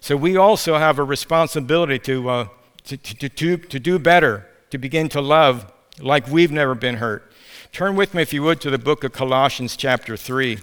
So 0.00 0.16
we 0.16 0.36
also 0.36 0.78
have 0.78 0.98
a 0.98 1.04
responsibility 1.04 1.98
to, 2.00 2.28
uh, 2.30 2.48
to, 2.84 2.96
to, 2.96 3.28
to, 3.28 3.56
to 3.58 3.80
do 3.80 3.98
better, 3.98 4.46
to 4.70 4.78
begin 4.78 5.08
to 5.10 5.20
love 5.20 5.70
like 6.00 6.26
we've 6.28 6.50
never 6.50 6.74
been 6.74 6.96
hurt. 6.96 7.29
Turn 7.72 7.94
with 7.94 8.14
me, 8.14 8.22
if 8.22 8.32
you 8.32 8.42
would, 8.42 8.60
to 8.62 8.70
the 8.70 8.78
book 8.78 9.04
of 9.04 9.12
Colossians, 9.12 9.76
chapter 9.76 10.16
3. 10.16 10.58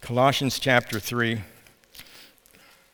Colossians 0.00 0.58
chapter 0.58 0.98
3. 0.98 1.42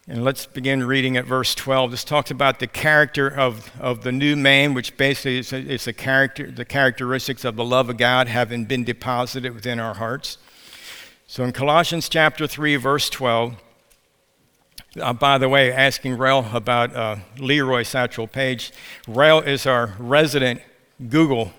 And 0.09 0.25
let's 0.25 0.47
begin 0.47 0.83
reading 0.83 1.17
at 1.17 1.27
verse 1.27 1.55
12. 1.55 1.93
This 1.93 2.03
talks 2.03 2.33
about 2.33 2.59
the 2.59 2.67
character 2.67 3.29
of, 3.29 3.71
of 3.81 4.03
the 4.03 4.11
new 4.11 4.35
man, 4.35 4.75
which 4.75 4.97
basically 4.97 5.39
is, 5.39 5.53
is 5.53 5.87
a 5.87 5.93
character, 5.93 6.51
the 6.51 6.65
characteristics 6.65 7.45
of 7.45 7.55
the 7.55 7.65
love 7.65 7.89
of 7.89 7.99
God 7.99 8.27
having 8.27 8.65
been 8.65 8.83
deposited 8.83 9.55
within 9.55 9.79
our 9.79 9.95
hearts. 9.95 10.39
So 11.29 11.45
in 11.45 11.53
Colossians 11.53 12.09
chapter 12.09 12.49
3, 12.49 12.75
verse 12.77 13.09
12, 13.11 13.55
uh, 14.99 15.13
by 15.13 15.39
the 15.39 15.49
way, 15.49 15.73
asking 15.73 16.19
Rail 16.19 16.47
about 16.53 16.95
uh, 16.97 17.17
Leroy 17.39 17.83
Satchel 17.83 18.27
Paige. 18.27 18.73
Rail 19.07 19.39
is 19.41 19.67
our 19.67 19.95
resident 19.99 20.61
Google 21.09 21.53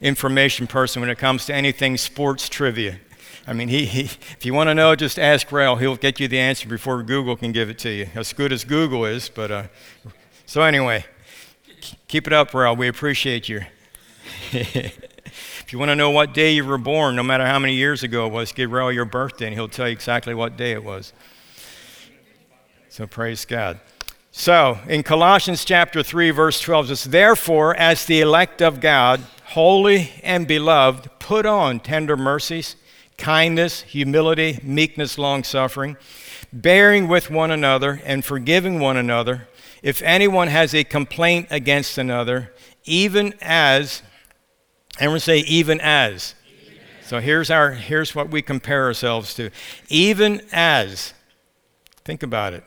information 0.00 0.66
person 0.66 1.00
when 1.00 1.10
it 1.10 1.18
comes 1.18 1.46
to 1.46 1.54
anything 1.54 1.96
sports 1.96 2.48
trivia. 2.48 2.98
I 3.46 3.54
mean, 3.54 3.68
he, 3.68 3.86
he, 3.86 4.02
if 4.02 4.44
you 4.44 4.52
want 4.52 4.68
to 4.68 4.74
know, 4.74 4.94
just 4.94 5.18
ask 5.18 5.50
Rail. 5.50 5.76
He'll 5.76 5.96
get 5.96 6.20
you 6.20 6.28
the 6.28 6.38
answer 6.38 6.68
before 6.68 7.02
Google 7.02 7.34
can 7.34 7.50
give 7.50 7.70
it 7.70 7.78
to 7.78 7.90
you. 7.90 8.08
As 8.14 8.32
good 8.34 8.52
as 8.52 8.62
Google 8.62 9.06
is, 9.06 9.30
but 9.30 9.50
uh, 9.50 9.62
so 10.44 10.60
anyway, 10.60 11.06
keep 12.08 12.26
it 12.26 12.32
up, 12.34 12.52
Rail. 12.52 12.76
We 12.76 12.88
appreciate 12.88 13.48
you. 13.48 13.62
if 14.52 15.72
you 15.72 15.78
want 15.78 15.90
to 15.90 15.96
know 15.96 16.10
what 16.10 16.34
day 16.34 16.52
you 16.52 16.64
were 16.64 16.78
born, 16.78 17.16
no 17.16 17.22
matter 17.22 17.46
how 17.46 17.58
many 17.58 17.74
years 17.74 18.02
ago 18.02 18.26
it 18.26 18.32
was, 18.32 18.52
give 18.52 18.70
Rail 18.70 18.92
your 18.92 19.06
birthday, 19.06 19.46
and 19.46 19.54
he'll 19.54 19.68
tell 19.68 19.88
you 19.88 19.92
exactly 19.92 20.34
what 20.34 20.58
day 20.58 20.72
it 20.72 20.84
was. 20.84 21.14
So 22.98 23.06
praise 23.06 23.44
God. 23.44 23.78
So 24.32 24.80
in 24.88 25.04
Colossians 25.04 25.64
chapter 25.64 26.02
3, 26.02 26.32
verse 26.32 26.60
12, 26.60 26.88
says, 26.88 27.04
Therefore, 27.04 27.76
as 27.76 28.04
the 28.04 28.20
elect 28.20 28.60
of 28.60 28.80
God, 28.80 29.20
holy 29.44 30.10
and 30.24 30.48
beloved, 30.48 31.08
put 31.20 31.46
on 31.46 31.78
tender 31.78 32.16
mercies 32.16 32.74
kindness, 33.16 33.82
humility, 33.82 34.58
meekness, 34.64 35.16
long 35.16 35.44
suffering, 35.44 35.96
bearing 36.52 37.06
with 37.06 37.30
one 37.30 37.52
another 37.52 38.02
and 38.04 38.24
forgiving 38.24 38.80
one 38.80 38.96
another. 38.96 39.46
If 39.80 40.02
anyone 40.02 40.48
has 40.48 40.74
a 40.74 40.82
complaint 40.82 41.46
against 41.52 41.98
another, 41.98 42.52
even 42.82 43.32
as, 43.40 44.02
we 45.00 45.20
say, 45.20 45.38
even 45.38 45.80
as. 45.80 46.34
So 47.04 47.20
here's, 47.20 47.48
our, 47.48 47.70
here's 47.70 48.16
what 48.16 48.30
we 48.30 48.42
compare 48.42 48.86
ourselves 48.86 49.34
to. 49.34 49.50
Even 49.88 50.42
as, 50.50 51.14
think 52.04 52.24
about 52.24 52.54
it. 52.54 52.64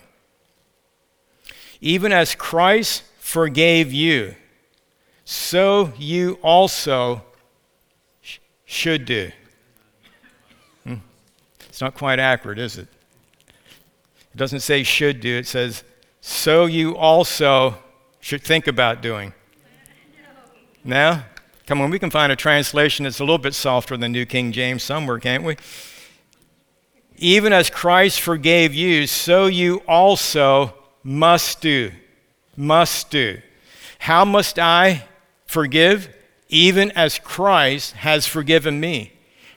Even 1.81 2.11
as 2.11 2.35
Christ 2.35 3.03
forgave 3.19 3.91
you, 3.91 4.35
so 5.25 5.91
you 5.97 6.37
also 6.43 7.23
sh- 8.21 8.37
should 8.65 9.05
do. 9.05 9.31
Hmm. 10.83 10.95
It's 11.67 11.81
not 11.81 11.95
quite 11.95 12.19
accurate, 12.19 12.59
is 12.59 12.77
it? 12.77 12.87
It 14.33 14.37
doesn't 14.37 14.59
say 14.59 14.83
should 14.83 15.19
do, 15.19 15.37
it 15.37 15.47
says, 15.47 15.83
so 16.21 16.67
you 16.67 16.95
also 16.95 17.75
should 18.19 18.43
think 18.43 18.67
about 18.67 19.01
doing. 19.01 19.33
No? 20.83 21.21
Come 21.65 21.81
on, 21.81 21.89
we 21.89 21.99
can 21.99 22.11
find 22.11 22.31
a 22.31 22.35
translation 22.35 23.03
that's 23.03 23.19
a 23.19 23.23
little 23.23 23.37
bit 23.37 23.55
softer 23.55 23.97
than 23.97 24.11
New 24.11 24.25
King 24.25 24.51
James 24.51 24.83
somewhere, 24.83 25.19
can't 25.19 25.43
we? 25.43 25.57
Even 27.17 27.53
as 27.53 27.69
Christ 27.69 28.19
forgave 28.19 28.73
you, 28.73 29.07
so 29.07 29.45
you 29.47 29.77
also 29.87 30.75
must 31.03 31.61
do. 31.61 31.91
Must 32.55 33.09
do. 33.09 33.39
How 33.99 34.25
must 34.25 34.59
I 34.59 35.05
forgive? 35.45 36.09
Even 36.49 36.91
as 36.91 37.19
Christ 37.19 37.93
has 37.93 38.27
forgiven 38.27 38.79
me. 38.79 39.13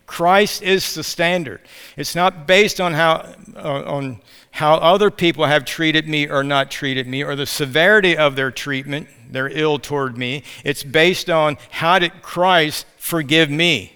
Christ 0.07 0.63
is 0.63 0.95
the 0.95 1.03
standard. 1.03 1.61
It's 1.97 2.15
not 2.15 2.47
based 2.47 2.81
on 2.81 2.93
how, 2.93 3.35
uh, 3.57 3.83
on 3.87 4.21
how 4.51 4.75
other 4.75 5.11
people 5.11 5.47
have 5.47 5.65
treated 5.65 6.07
me 6.07 6.29
or 6.29 6.45
not 6.45 6.71
treated 6.71 7.07
me 7.07 7.25
or 7.25 7.35
the 7.35 7.47
severity 7.47 8.17
of 8.17 8.37
their 8.37 8.51
treatment, 8.51 9.09
their 9.31 9.49
ill 9.49 9.79
toward 9.79 10.19
me. 10.19 10.45
It's 10.63 10.85
based 10.85 11.31
on 11.31 11.57
how 11.71 11.99
did 11.99 12.23
Christ 12.23 12.87
forgive 12.99 13.51
me? 13.51 13.93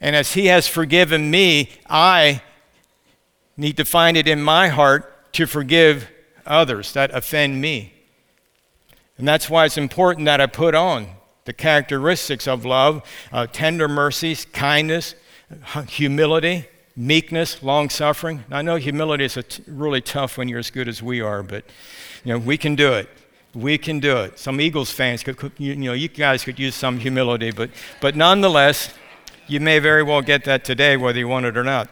And 0.00 0.14
as 0.14 0.32
He 0.32 0.46
has 0.46 0.68
forgiven 0.68 1.30
me, 1.30 1.70
I 1.88 2.42
need 3.56 3.78
to 3.78 3.84
find 3.84 4.16
it 4.16 4.28
in 4.28 4.42
my 4.42 4.68
heart 4.68 5.17
to 5.38 5.46
forgive 5.46 6.10
others 6.46 6.92
that 6.94 7.14
offend 7.14 7.60
me. 7.60 7.92
And 9.18 9.28
that's 9.28 9.48
why 9.48 9.66
it's 9.66 9.78
important 9.78 10.24
that 10.24 10.40
I 10.40 10.46
put 10.46 10.74
on 10.74 11.06
the 11.44 11.52
characteristics 11.52 12.48
of 12.48 12.64
love 12.64 13.08
uh, 13.30 13.46
tender 13.46 13.86
mercies, 13.86 14.46
kindness, 14.46 15.14
humility, 15.86 16.66
meekness, 16.96 17.62
long 17.62 17.88
suffering. 17.88 18.42
I 18.50 18.62
know 18.62 18.74
humility 18.76 19.26
is 19.26 19.60
really 19.68 20.00
tough 20.00 20.38
when 20.38 20.48
you're 20.48 20.58
as 20.58 20.72
good 20.72 20.88
as 20.88 21.04
we 21.04 21.20
are, 21.20 21.44
but 21.44 21.62
you 22.24 22.32
know, 22.32 22.40
we 22.40 22.58
can 22.58 22.74
do 22.74 22.94
it. 22.94 23.08
We 23.54 23.78
can 23.78 24.00
do 24.00 24.16
it. 24.16 24.40
Some 24.40 24.60
Eagles 24.60 24.90
fans 24.90 25.22
could, 25.22 25.40
you, 25.56 25.74
you 25.74 25.76
know, 25.76 25.92
you 25.92 26.08
guys 26.08 26.42
could 26.42 26.58
use 26.58 26.74
some 26.74 26.98
humility, 26.98 27.52
but, 27.52 27.70
but 28.00 28.16
nonetheless, 28.16 28.92
you 29.46 29.60
may 29.60 29.78
very 29.78 30.02
well 30.02 30.20
get 30.20 30.42
that 30.46 30.64
today, 30.64 30.96
whether 30.96 31.20
you 31.20 31.28
want 31.28 31.46
it 31.46 31.56
or 31.56 31.62
not. 31.62 31.88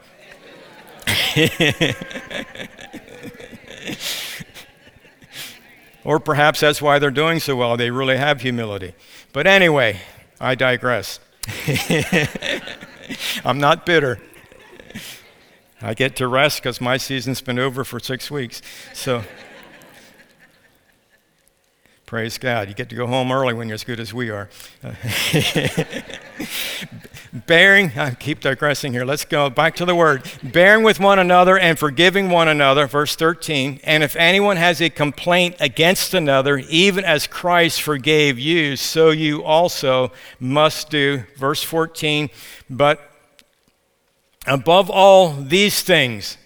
or 6.04 6.20
perhaps 6.20 6.60
that's 6.60 6.80
why 6.80 6.98
they're 6.98 7.10
doing 7.10 7.40
so 7.40 7.56
well. 7.56 7.76
They 7.76 7.90
really 7.90 8.16
have 8.16 8.40
humility. 8.40 8.94
But 9.32 9.46
anyway, 9.46 10.00
I 10.40 10.54
digress. 10.54 11.20
I'm 13.44 13.58
not 13.58 13.86
bitter. 13.86 14.20
I 15.80 15.94
get 15.94 16.16
to 16.16 16.26
rest 16.26 16.62
because 16.62 16.80
my 16.80 16.96
season's 16.96 17.40
been 17.40 17.58
over 17.58 17.84
for 17.84 18.00
six 18.00 18.30
weeks. 18.30 18.62
So, 18.94 19.22
praise 22.06 22.38
God. 22.38 22.68
You 22.68 22.74
get 22.74 22.88
to 22.90 22.94
go 22.94 23.06
home 23.06 23.30
early 23.32 23.52
when 23.52 23.68
you're 23.68 23.74
as 23.74 23.84
good 23.84 24.00
as 24.00 24.14
we 24.14 24.30
are. 24.30 24.48
bearing, 27.32 27.92
I 27.96 28.14
keep 28.14 28.40
digressing 28.40 28.92
here. 28.92 29.04
Let's 29.04 29.24
go 29.24 29.50
back 29.50 29.74
to 29.76 29.84
the 29.84 29.94
word. 29.94 30.22
Bearing 30.42 30.84
with 30.84 31.00
one 31.00 31.18
another 31.18 31.58
and 31.58 31.78
forgiving 31.78 32.30
one 32.30 32.48
another, 32.48 32.86
verse 32.86 33.16
13. 33.16 33.80
And 33.84 34.02
if 34.02 34.16
anyone 34.16 34.56
has 34.56 34.80
a 34.80 34.88
complaint 34.88 35.56
against 35.60 36.14
another, 36.14 36.58
even 36.58 37.04
as 37.04 37.26
Christ 37.26 37.82
forgave 37.82 38.38
you, 38.38 38.76
so 38.76 39.10
you 39.10 39.42
also 39.44 40.12
must 40.38 40.88
do. 40.88 41.24
Verse 41.36 41.62
14. 41.62 42.30
But 42.70 43.00
above 44.46 44.88
all 44.88 45.32
these 45.32 45.82
things, 45.82 46.38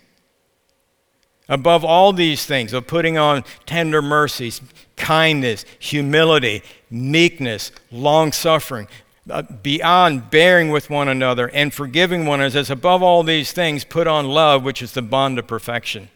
above 1.51 1.85
all 1.85 2.15
these 2.15 2.47
things 2.47 2.73
of 2.73 2.87
putting 2.87 3.19
on 3.19 3.45
tender 3.67 4.01
mercies, 4.01 4.63
kindness, 4.97 5.67
humility, 5.79 6.63
meekness, 6.91 7.73
long 7.91 8.33
suffering, 8.33 8.89
uh, 9.29 9.43
beyond 9.43 10.31
bearing 10.31 10.71
with 10.71 10.89
one 10.89 11.09
another 11.09 11.49
and 11.51 11.75
forgiving 11.75 12.25
one 12.25 12.41
another, 12.41 12.61
as 12.61 12.71
above 12.71 13.03
all 13.03 13.23
these 13.23 13.53
things, 13.53 13.85
put 13.85 14.07
on 14.07 14.27
love, 14.27 14.63
which 14.63 14.81
is 14.81 14.93
the 14.93 15.03
bond 15.03 15.39
of 15.39 15.47
perfection. 15.47 16.09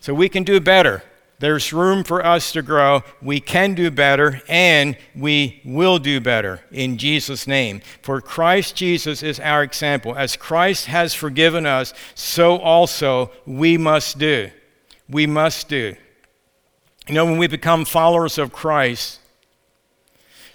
So 0.00 0.14
we 0.14 0.28
can 0.28 0.44
do 0.44 0.60
better. 0.60 1.02
There's 1.40 1.72
room 1.72 2.04
for 2.04 2.24
us 2.24 2.52
to 2.52 2.60
grow. 2.60 3.02
We 3.22 3.40
can 3.40 3.72
do 3.72 3.90
better, 3.90 4.42
and 4.46 4.94
we 5.16 5.62
will 5.64 5.98
do 5.98 6.20
better 6.20 6.60
in 6.70 6.98
Jesus' 6.98 7.46
name. 7.46 7.80
For 8.02 8.20
Christ 8.20 8.76
Jesus 8.76 9.22
is 9.22 9.40
our 9.40 9.62
example. 9.62 10.14
As 10.14 10.36
Christ 10.36 10.84
has 10.86 11.14
forgiven 11.14 11.64
us, 11.64 11.94
so 12.14 12.58
also 12.58 13.30
we 13.46 13.78
must 13.78 14.18
do. 14.18 14.50
We 15.08 15.26
must 15.26 15.70
do. 15.70 15.96
You 17.08 17.14
know, 17.14 17.24
when 17.24 17.38
we 17.38 17.46
become 17.46 17.86
followers 17.86 18.36
of 18.36 18.52
Christ, 18.52 19.18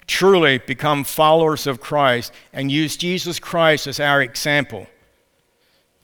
truly 0.05 0.59
become 0.59 1.03
followers 1.03 1.65
of 1.65 1.81
Christ 1.81 2.31
and 2.53 2.71
use 2.71 2.95
Jesus 2.95 3.39
Christ 3.39 3.87
as 3.87 3.99
our 3.99 4.21
example. 4.21 4.85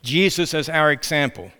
Jesus 0.02 0.54
as 0.54 0.68
our 0.68 0.90
example 0.90 1.52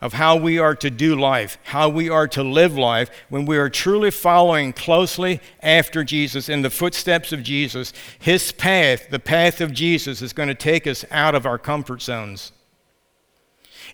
of 0.00 0.12
how 0.14 0.36
we 0.36 0.58
are 0.58 0.74
to 0.74 0.90
do 0.90 1.14
life, 1.14 1.56
how 1.64 1.88
we 1.88 2.10
are 2.10 2.28
to 2.28 2.42
live 2.42 2.76
life 2.76 3.10
when 3.28 3.46
we 3.46 3.56
are 3.56 3.70
truly 3.70 4.10
following 4.10 4.72
closely 4.72 5.40
after 5.62 6.04
Jesus 6.04 6.48
in 6.48 6.62
the 6.62 6.70
footsteps 6.70 7.32
of 7.32 7.42
Jesus. 7.42 7.92
His 8.18 8.52
path, 8.52 9.08
the 9.10 9.18
path 9.18 9.60
of 9.60 9.72
Jesus, 9.72 10.20
is 10.20 10.32
going 10.32 10.48
to 10.48 10.54
take 10.54 10.86
us 10.86 11.04
out 11.10 11.34
of 11.34 11.46
our 11.46 11.58
comfort 11.58 12.02
zones. 12.02 12.52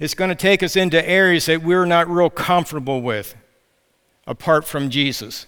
It's 0.01 0.15
going 0.15 0.31
to 0.31 0.35
take 0.35 0.63
us 0.63 0.77
into 0.77 1.07
areas 1.09 1.47
that 1.47 1.63
we're 1.63 1.85
not 1.85 2.09
real 2.09 2.31
comfortable 2.31 3.03
with 3.03 3.37
apart 4.27 4.67
from 4.67 4.91
Jesus. 4.91 5.47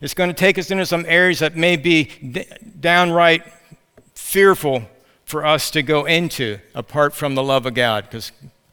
It's 0.00 0.14
going 0.14 0.30
to 0.30 0.34
take 0.34 0.58
us 0.58 0.70
into 0.70 0.86
some 0.86 1.04
areas 1.06 1.38
that 1.38 1.56
may 1.56 1.76
be 1.76 2.10
downright 2.80 3.44
fearful 4.14 4.82
for 5.24 5.46
us 5.46 5.70
to 5.70 5.82
go 5.82 6.04
into 6.04 6.58
apart 6.74 7.14
from 7.14 7.34
the 7.34 7.42
love 7.42 7.66
of 7.66 7.74
God, 7.74 8.04
because 8.04 8.32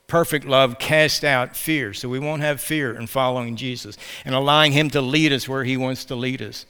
Perfect 0.09 0.45
love 0.45 0.79
casts 0.79 1.23
out 1.23 1.55
fear. 1.55 1.93
So 1.93 2.09
we 2.09 2.19
won't 2.19 2.41
have 2.41 2.59
fear 2.59 2.93
in 2.93 3.07
following 3.07 3.55
Jesus 3.55 3.95
and 4.25 4.35
allowing 4.35 4.73
Him 4.73 4.89
to 4.89 5.01
lead 5.01 5.31
us 5.31 5.47
where 5.47 5.63
He 5.63 5.77
wants 5.77 6.03
to 6.05 6.15
lead 6.15 6.41
us. 6.41 6.65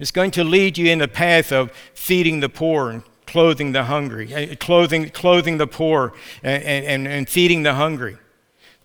It's 0.00 0.10
going 0.10 0.30
to 0.32 0.42
lead 0.42 0.78
you 0.78 0.90
in 0.90 0.98
the 0.98 1.06
path 1.06 1.52
of 1.52 1.70
feeding 1.92 2.40
the 2.40 2.48
poor 2.48 2.90
and 2.90 3.02
clothing 3.26 3.72
the 3.72 3.84
hungry, 3.84 4.32
eh, 4.32 4.54
clothing, 4.54 5.10
clothing 5.10 5.58
the 5.58 5.66
poor 5.66 6.14
and, 6.42 6.62
and, 6.64 7.06
and 7.06 7.28
feeding 7.28 7.62
the 7.62 7.74
hungry, 7.74 8.16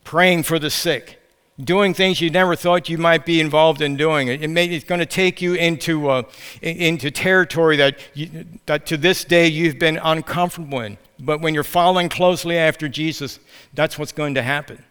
praying 0.04 0.44
for 0.44 0.60
the 0.60 0.70
sick, 0.70 1.23
doing 1.60 1.94
things 1.94 2.20
you 2.20 2.30
never 2.30 2.56
thought 2.56 2.90
you 2.90 2.98
might 2.98 3.26
be 3.26 3.40
involved 3.40 3.82
in 3.82 3.96
doing. 3.96 4.28
It, 4.28 4.50
may, 4.50 4.66
it's 4.66 4.86
going 4.86 5.00
to 5.00 5.06
take 5.06 5.42
you 5.42 5.54
into, 5.54 6.10
uh, 6.10 6.24
into 6.62 7.12
territory 7.12 7.78
that, 7.78 8.00
you, 8.14 8.46
that 8.66 8.86
to 8.88 8.98
this 8.98 9.24
day 9.24 9.48
you've 9.48 9.80
been 9.80 10.00
uncomfortable 10.04 10.80
in. 10.82 10.98
But 11.20 11.42
when 11.42 11.54
you're 11.54 11.64
following 11.64 12.10
closely 12.10 12.58
after 12.58 12.90
Jesus, 12.90 13.40
that's 13.74 14.00
what's 14.00 14.12
going 14.12 14.36
to 14.36 14.42
happen. 14.42 14.84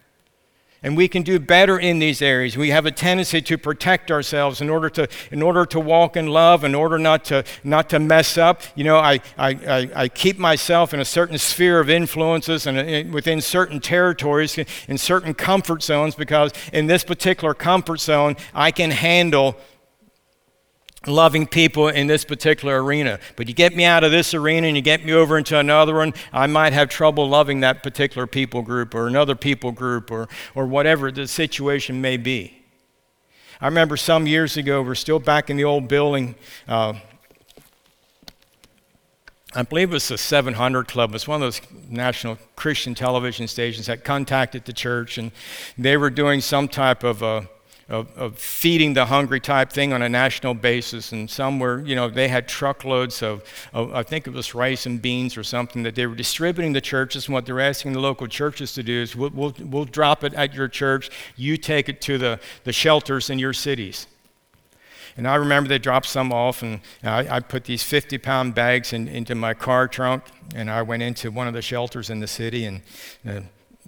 And 0.83 0.97
we 0.97 1.07
can 1.07 1.23
do 1.23 1.39
better 1.39 1.79
in 1.79 1.99
these 1.99 2.21
areas. 2.21 2.57
We 2.57 2.71
have 2.71 2.85
a 2.85 2.91
tendency 2.91 3.41
to 3.41 3.57
protect 3.57 4.11
ourselves 4.11 4.59
in 4.59 4.69
order 4.69 4.89
to, 4.91 5.07
in 5.31 5.41
order 5.41 5.65
to 5.67 5.79
walk 5.79 6.17
in 6.17 6.27
love, 6.27 6.65
in 6.65 6.75
order 6.75 6.99
not 6.99 7.23
to, 7.25 7.45
not 7.63 7.89
to 7.91 7.99
mess 7.99 8.37
up. 8.37 8.61
You 8.75 8.83
know, 8.83 8.97
I, 8.97 9.21
I, 9.37 9.49
I, 9.49 9.89
I 9.95 10.07
keep 10.09 10.37
myself 10.37 10.93
in 10.93 10.99
a 10.99 11.05
certain 11.05 11.37
sphere 11.37 11.79
of 11.79 11.89
influences 11.89 12.67
and 12.67 12.77
uh, 12.77 13.11
within 13.13 13.39
certain 13.39 13.79
territories, 13.79 14.57
in 14.87 14.97
certain 14.97 15.33
comfort 15.33 15.81
zones, 15.81 16.15
because 16.15 16.51
in 16.73 16.87
this 16.87 17.05
particular 17.05 17.53
comfort 17.53 18.01
zone, 18.01 18.35
I 18.53 18.71
can 18.71 18.91
handle 18.91 19.55
loving 21.05 21.45
people 21.47 21.89
in 21.89 22.07
this 22.07 22.23
particular 22.23 22.83
arena. 22.83 23.19
But 23.35 23.47
you 23.47 23.53
get 23.53 23.75
me 23.75 23.83
out 23.85 24.03
of 24.03 24.11
this 24.11 24.33
arena 24.33 24.67
and 24.67 24.75
you 24.75 24.81
get 24.81 25.05
me 25.05 25.13
over 25.13 25.37
into 25.37 25.57
another 25.57 25.95
one, 25.95 26.13
I 26.31 26.47
might 26.47 26.73
have 26.73 26.89
trouble 26.89 27.27
loving 27.27 27.59
that 27.61 27.83
particular 27.83 28.27
people 28.27 28.61
group 28.61 28.95
or 28.95 29.07
another 29.07 29.35
people 29.35 29.71
group 29.71 30.11
or, 30.11 30.27
or 30.55 30.65
whatever 30.65 31.11
the 31.11 31.27
situation 31.27 32.01
may 32.01 32.17
be. 32.17 32.63
I 33.59 33.67
remember 33.67 33.95
some 33.95 34.27
years 34.27 34.57
ago, 34.57 34.81
we're 34.81 34.95
still 34.95 35.19
back 35.19 35.49
in 35.49 35.57
the 35.57 35.63
old 35.63 35.87
building. 35.87 36.35
Uh, 36.67 36.93
I 39.55 39.61
believe 39.61 39.91
it 39.91 39.93
was 39.93 40.07
the 40.07 40.17
700 40.17 40.87
Club. 40.87 41.13
It's 41.13 41.27
one 41.27 41.35
of 41.35 41.45
those 41.45 41.61
national 41.87 42.39
Christian 42.55 42.95
television 42.95 43.47
stations 43.47 43.85
that 43.85 44.03
contacted 44.03 44.65
the 44.65 44.73
church, 44.73 45.17
and 45.17 45.31
they 45.77 45.95
were 45.95 46.09
doing 46.09 46.41
some 46.41 46.67
type 46.67 47.03
of 47.03 47.21
a 47.21 47.47
of, 47.89 48.15
of, 48.17 48.37
feeding 48.37 48.93
the 48.93 49.05
hungry 49.05 49.39
type 49.39 49.71
thing 49.71 49.91
on 49.91 50.01
a 50.01 50.09
national 50.09 50.53
basis. 50.53 51.11
And 51.11 51.29
some 51.29 51.59
were, 51.59 51.81
you 51.81 51.95
know, 51.95 52.09
they 52.09 52.27
had 52.27 52.47
truckloads 52.47 53.21
of, 53.21 53.43
of, 53.73 53.93
I 53.93 54.03
think 54.03 54.25
it 54.25 54.33
was 54.33 54.55
rice 54.55 54.85
and 54.85 55.01
beans 55.01 55.37
or 55.37 55.43
something 55.43 55.83
that 55.83 55.95
they 55.95 56.07
were 56.07 56.15
distributing 56.15 56.73
the 56.73 56.81
churches. 56.81 57.27
And 57.27 57.33
what 57.33 57.45
they're 57.45 57.59
asking 57.59 57.93
the 57.93 57.99
local 57.99 58.27
churches 58.27 58.73
to 58.73 58.83
do 58.83 59.01
is 59.01 59.15
we'll, 59.15 59.31
we'll, 59.31 59.53
we'll 59.59 59.85
drop 59.85 60.23
it 60.23 60.33
at 60.33 60.53
your 60.53 60.67
church, 60.67 61.09
you 61.35 61.57
take 61.57 61.89
it 61.89 62.01
to 62.01 62.17
the, 62.17 62.39
the 62.63 62.73
shelters 62.73 63.29
in 63.29 63.39
your 63.39 63.53
cities. 63.53 64.07
And 65.15 65.27
I 65.27 65.35
remember 65.35 65.67
they 65.67 65.77
dropped 65.77 66.07
some 66.07 66.33
off, 66.33 66.63
and 66.63 66.79
I, 67.03 67.35
I 67.35 67.39
put 67.39 67.65
these 67.65 67.83
50 67.83 68.17
pound 68.17 68.55
bags 68.55 68.93
in, 68.93 69.07
into 69.07 69.35
my 69.35 69.53
car 69.53 69.87
trunk, 69.87 70.23
and 70.55 70.71
I 70.71 70.81
went 70.81 71.03
into 71.03 71.29
one 71.29 71.47
of 71.47 71.53
the 71.53 71.61
shelters 71.61 72.09
in 72.09 72.19
the 72.19 72.27
city 72.27 72.65
and 72.65 72.81
uh, 73.27 73.41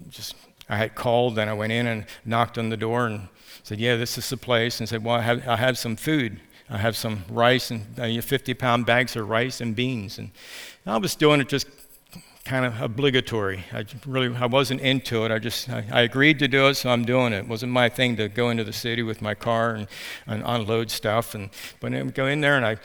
just 0.08 0.36
I 0.68 0.76
had 0.76 0.94
called, 0.94 1.38
and 1.38 1.48
I 1.48 1.52
went 1.52 1.72
in 1.72 1.86
and 1.86 2.06
knocked 2.24 2.58
on 2.58 2.68
the 2.70 2.76
door 2.76 3.06
and 3.06 3.28
said, 3.66 3.80
Yeah, 3.80 3.96
this 3.96 4.16
is 4.16 4.30
the 4.30 4.36
place. 4.36 4.78
And 4.78 4.88
said, 4.88 5.02
Well, 5.02 5.16
I 5.16 5.22
have, 5.22 5.48
I 5.48 5.56
have 5.56 5.76
some 5.76 5.96
food. 5.96 6.40
I 6.70 6.78
have 6.78 6.96
some 6.96 7.24
rice 7.28 7.70
and 7.72 7.98
uh, 7.98 8.20
50 8.20 8.54
pound 8.54 8.86
bags 8.86 9.16
of 9.16 9.28
rice 9.28 9.60
and 9.60 9.74
beans. 9.74 10.18
And 10.18 10.30
I 10.86 10.98
was 10.98 11.16
doing 11.16 11.40
it 11.40 11.48
just 11.48 11.66
kind 12.44 12.64
of 12.64 12.80
obligatory. 12.80 13.64
I 13.72 13.84
really 14.06 14.34
I 14.36 14.46
wasn't 14.46 14.82
into 14.82 15.24
it. 15.24 15.32
I 15.32 15.40
just 15.40 15.68
I, 15.68 15.84
I, 15.90 16.00
agreed 16.02 16.38
to 16.38 16.48
do 16.48 16.68
it, 16.68 16.74
so 16.74 16.90
I'm 16.90 17.04
doing 17.04 17.32
it. 17.32 17.38
It 17.38 17.48
wasn't 17.48 17.72
my 17.72 17.88
thing 17.88 18.16
to 18.18 18.28
go 18.28 18.50
into 18.50 18.62
the 18.62 18.72
city 18.72 19.02
with 19.02 19.20
my 19.20 19.34
car 19.34 19.74
and, 19.74 19.88
and 20.28 20.44
unload 20.46 20.92
stuff. 20.92 21.34
And 21.34 21.50
but 21.80 21.92
I 21.92 22.02
go 22.02 22.26
in 22.26 22.40
there 22.40 22.56
and 22.56 22.64
I 22.64 22.76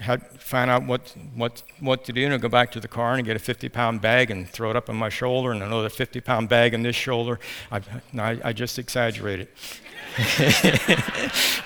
had 0.00 0.26
find 0.40 0.70
out 0.70 0.84
what 0.84 1.14
what 1.34 1.62
what 1.80 2.04
to 2.04 2.12
do 2.12 2.26
and 2.26 2.42
go 2.42 2.48
back 2.48 2.72
to 2.72 2.80
the 2.80 2.88
car 2.88 3.14
and 3.14 3.24
get 3.24 3.36
a 3.36 3.38
50 3.38 3.68
pound 3.68 4.00
bag 4.00 4.30
and 4.30 4.48
throw 4.48 4.70
it 4.70 4.76
up 4.76 4.88
on 4.88 4.96
my 4.96 5.08
shoulder 5.08 5.52
and 5.52 5.62
another 5.62 5.88
50 5.88 6.20
pound 6.20 6.48
bag 6.48 6.74
on 6.74 6.82
this 6.82 6.96
shoulder. 6.96 7.38
I, 7.70 7.80
I, 8.18 8.40
I 8.44 8.52
just 8.52 8.78
exaggerated. 8.78 9.48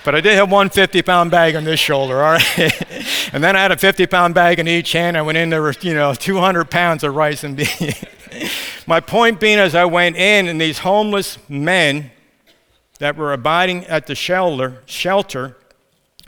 but 0.03 0.15
I 0.15 0.21
did 0.21 0.33
have 0.33 0.51
one 0.51 0.69
50 0.69 1.01
pound 1.03 1.29
bag 1.31 1.55
on 1.55 1.63
this 1.63 1.79
shoulder, 1.79 2.21
all 2.23 2.33
right? 2.33 2.59
and 3.33 3.43
then 3.43 3.55
I 3.55 3.61
had 3.61 3.71
a 3.71 3.77
50 3.77 4.07
pound 4.07 4.33
bag 4.33 4.59
in 4.59 4.67
each 4.67 4.91
hand. 4.91 5.17
I 5.17 5.21
went 5.21 5.37
in, 5.37 5.49
there 5.49 5.61
were, 5.61 5.75
you 5.81 5.93
know, 5.93 6.13
200 6.13 6.69
pounds 6.69 7.03
of 7.03 7.15
rice 7.15 7.43
and 7.43 7.55
beans. 7.55 8.03
My 8.87 8.99
point 8.99 9.39
being, 9.39 9.59
as 9.59 9.75
I 9.75 9.85
went 9.85 10.15
in, 10.15 10.47
and 10.47 10.59
these 10.59 10.79
homeless 10.79 11.37
men 11.47 12.09
that 12.97 13.15
were 13.15 13.33
abiding 13.33 13.85
at 13.85 14.07
the 14.07 14.15
shelter, 14.15 14.81
shelter 14.87 15.55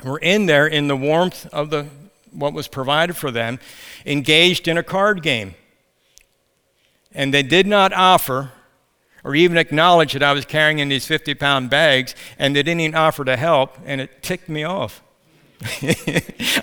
were 0.03 0.19
in 0.19 0.45
there 0.45 0.67
in 0.67 0.87
the 0.87 0.95
warmth 0.95 1.47
of 1.47 1.69
the, 1.69 1.87
what 2.31 2.53
was 2.53 2.67
provided 2.67 3.15
for 3.15 3.31
them, 3.31 3.59
engaged 4.05 4.67
in 4.67 4.77
a 4.77 4.83
card 4.83 5.21
game. 5.21 5.55
And 7.13 7.33
they 7.33 7.43
did 7.43 7.67
not 7.67 7.93
offer 7.93 8.51
or 9.23 9.35
even 9.35 9.57
acknowledge 9.57 10.13
that 10.13 10.23
I 10.23 10.33
was 10.33 10.45
carrying 10.45 10.79
in 10.79 10.89
these 10.89 11.05
50 11.05 11.35
pound 11.35 11.69
bags, 11.69 12.15
and 12.39 12.55
they 12.55 12.63
didn't 12.63 12.81
even 12.81 12.95
offer 12.95 13.23
to 13.25 13.37
help, 13.37 13.77
and 13.85 14.01
it 14.01 14.23
ticked 14.23 14.49
me 14.49 14.63
off. 14.63 15.03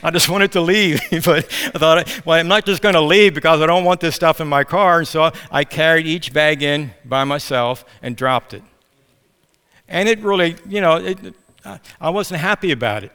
I 0.03 0.11
just 0.13 0.29
wanted 0.29 0.51
to 0.53 0.61
leave, 0.61 1.01
but 1.25 1.45
I 1.75 1.79
thought, 1.79 2.23
well, 2.27 2.39
I'm 2.39 2.49
not 2.49 2.67
just 2.67 2.83
going 2.83 2.95
to 2.95 3.01
leave 3.01 3.35
because 3.35 3.61
I 3.61 3.67
don't 3.67 3.85
want 3.85 4.01
this 4.01 4.17
stuff 4.17 4.41
in 4.41 4.49
my 4.49 4.65
car. 4.65 4.99
And 4.99 5.09
so 5.09 5.31
I 5.53 5.63
carried 5.63 6.07
each 6.07 6.33
bag 6.33 6.65
in 6.65 6.93
by 7.05 7.23
myself 7.23 7.85
and 8.03 8.17
dropped 8.17 8.55
it. 8.55 8.63
And 9.87 10.09
it 10.09 10.19
really, 10.21 10.57
you 10.69 10.81
know, 10.81 10.97
it, 10.97 11.35
I 12.01 12.11
wasn't 12.11 12.41
happy 12.41 12.73
about 12.73 13.05
it. 13.05 13.13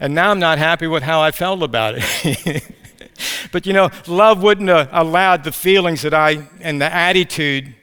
And 0.00 0.14
now 0.14 0.30
I'm 0.30 0.38
not 0.38 0.58
happy 0.58 0.86
with 0.86 1.02
how 1.02 1.20
I 1.20 1.30
felt 1.30 1.62
about 1.62 1.94
it. 1.96 2.64
but 3.52 3.66
you 3.66 3.72
know, 3.72 3.90
love 4.06 4.42
wouldn't 4.42 4.68
have 4.68 4.88
allowed 4.92 5.44
the 5.44 5.52
feelings 5.52 6.02
that 6.02 6.14
I 6.14 6.48
and 6.60 6.80
the 6.80 6.92
attitude 6.92 7.74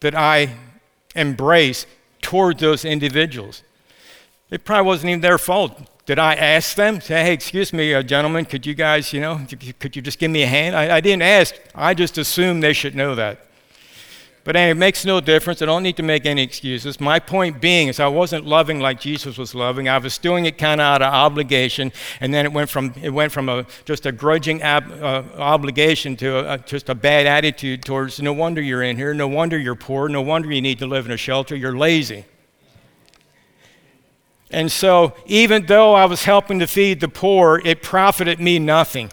that 0.00 0.14
I 0.14 0.54
embrace 1.14 1.86
toward 2.20 2.58
those 2.58 2.84
individuals. 2.84 3.62
It 4.50 4.64
probably 4.64 4.86
wasn't 4.86 5.10
even 5.10 5.20
their 5.20 5.38
fault. 5.38 5.90
Did 6.06 6.18
I 6.18 6.34
ask 6.34 6.76
them? 6.76 7.00
Say, 7.00 7.22
hey, 7.22 7.32
excuse 7.32 7.72
me, 7.72 7.94
uh, 7.94 8.02
gentlemen, 8.02 8.44
could 8.44 8.66
you 8.66 8.74
guys, 8.74 9.12
you 9.12 9.20
know, 9.20 9.40
could 9.78 9.96
you 9.96 10.02
just 10.02 10.18
give 10.18 10.30
me 10.30 10.42
a 10.42 10.46
hand? 10.46 10.76
I, 10.76 10.96
I 10.96 11.00
didn't 11.00 11.22
ask. 11.22 11.54
I 11.74 11.94
just 11.94 12.18
assumed 12.18 12.62
they 12.62 12.74
should 12.74 12.94
know 12.94 13.14
that. 13.14 13.43
But 14.44 14.56
anyway, 14.56 14.72
it 14.72 14.74
makes 14.74 15.06
no 15.06 15.22
difference. 15.22 15.62
I 15.62 15.64
don't 15.64 15.82
need 15.82 15.96
to 15.96 16.02
make 16.02 16.26
any 16.26 16.42
excuses. 16.42 17.00
My 17.00 17.18
point 17.18 17.62
being 17.62 17.88
is 17.88 17.98
I 17.98 18.08
wasn't 18.08 18.44
loving 18.44 18.78
like 18.78 19.00
Jesus 19.00 19.38
was 19.38 19.54
loving. 19.54 19.88
I 19.88 19.96
was 19.96 20.18
doing 20.18 20.44
it 20.44 20.58
kind 20.58 20.82
of 20.82 20.84
out 20.84 21.00
of 21.00 21.14
obligation, 21.14 21.92
and 22.20 22.32
then 22.34 22.44
it 22.44 22.52
went 22.52 22.68
from 22.68 22.92
it 23.02 23.08
went 23.08 23.32
from 23.32 23.48
a 23.48 23.66
just 23.86 24.04
a 24.04 24.12
grudging 24.12 24.60
ab, 24.60 24.92
uh, 25.02 25.22
obligation 25.38 26.14
to 26.16 26.52
a, 26.52 26.58
just 26.58 26.90
a 26.90 26.94
bad 26.94 27.26
attitude 27.26 27.86
towards. 27.86 28.20
No 28.20 28.34
wonder 28.34 28.60
you're 28.60 28.82
in 28.82 28.98
here. 28.98 29.14
No 29.14 29.28
wonder 29.28 29.58
you're 29.58 29.74
poor. 29.74 30.10
No 30.10 30.20
wonder 30.20 30.52
you 30.52 30.60
need 30.60 30.78
to 30.80 30.86
live 30.86 31.06
in 31.06 31.12
a 31.12 31.16
shelter. 31.16 31.56
You're 31.56 31.76
lazy. 31.76 32.26
And 34.50 34.70
so, 34.70 35.14
even 35.24 35.66
though 35.66 35.94
I 35.94 36.04
was 36.04 36.24
helping 36.24 36.58
to 36.58 36.66
feed 36.66 37.00
the 37.00 37.08
poor, 37.08 37.62
it 37.64 37.82
profited 37.82 38.38
me 38.40 38.58
nothing. 38.58 39.10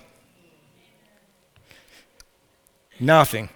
Nothing. 2.99 3.49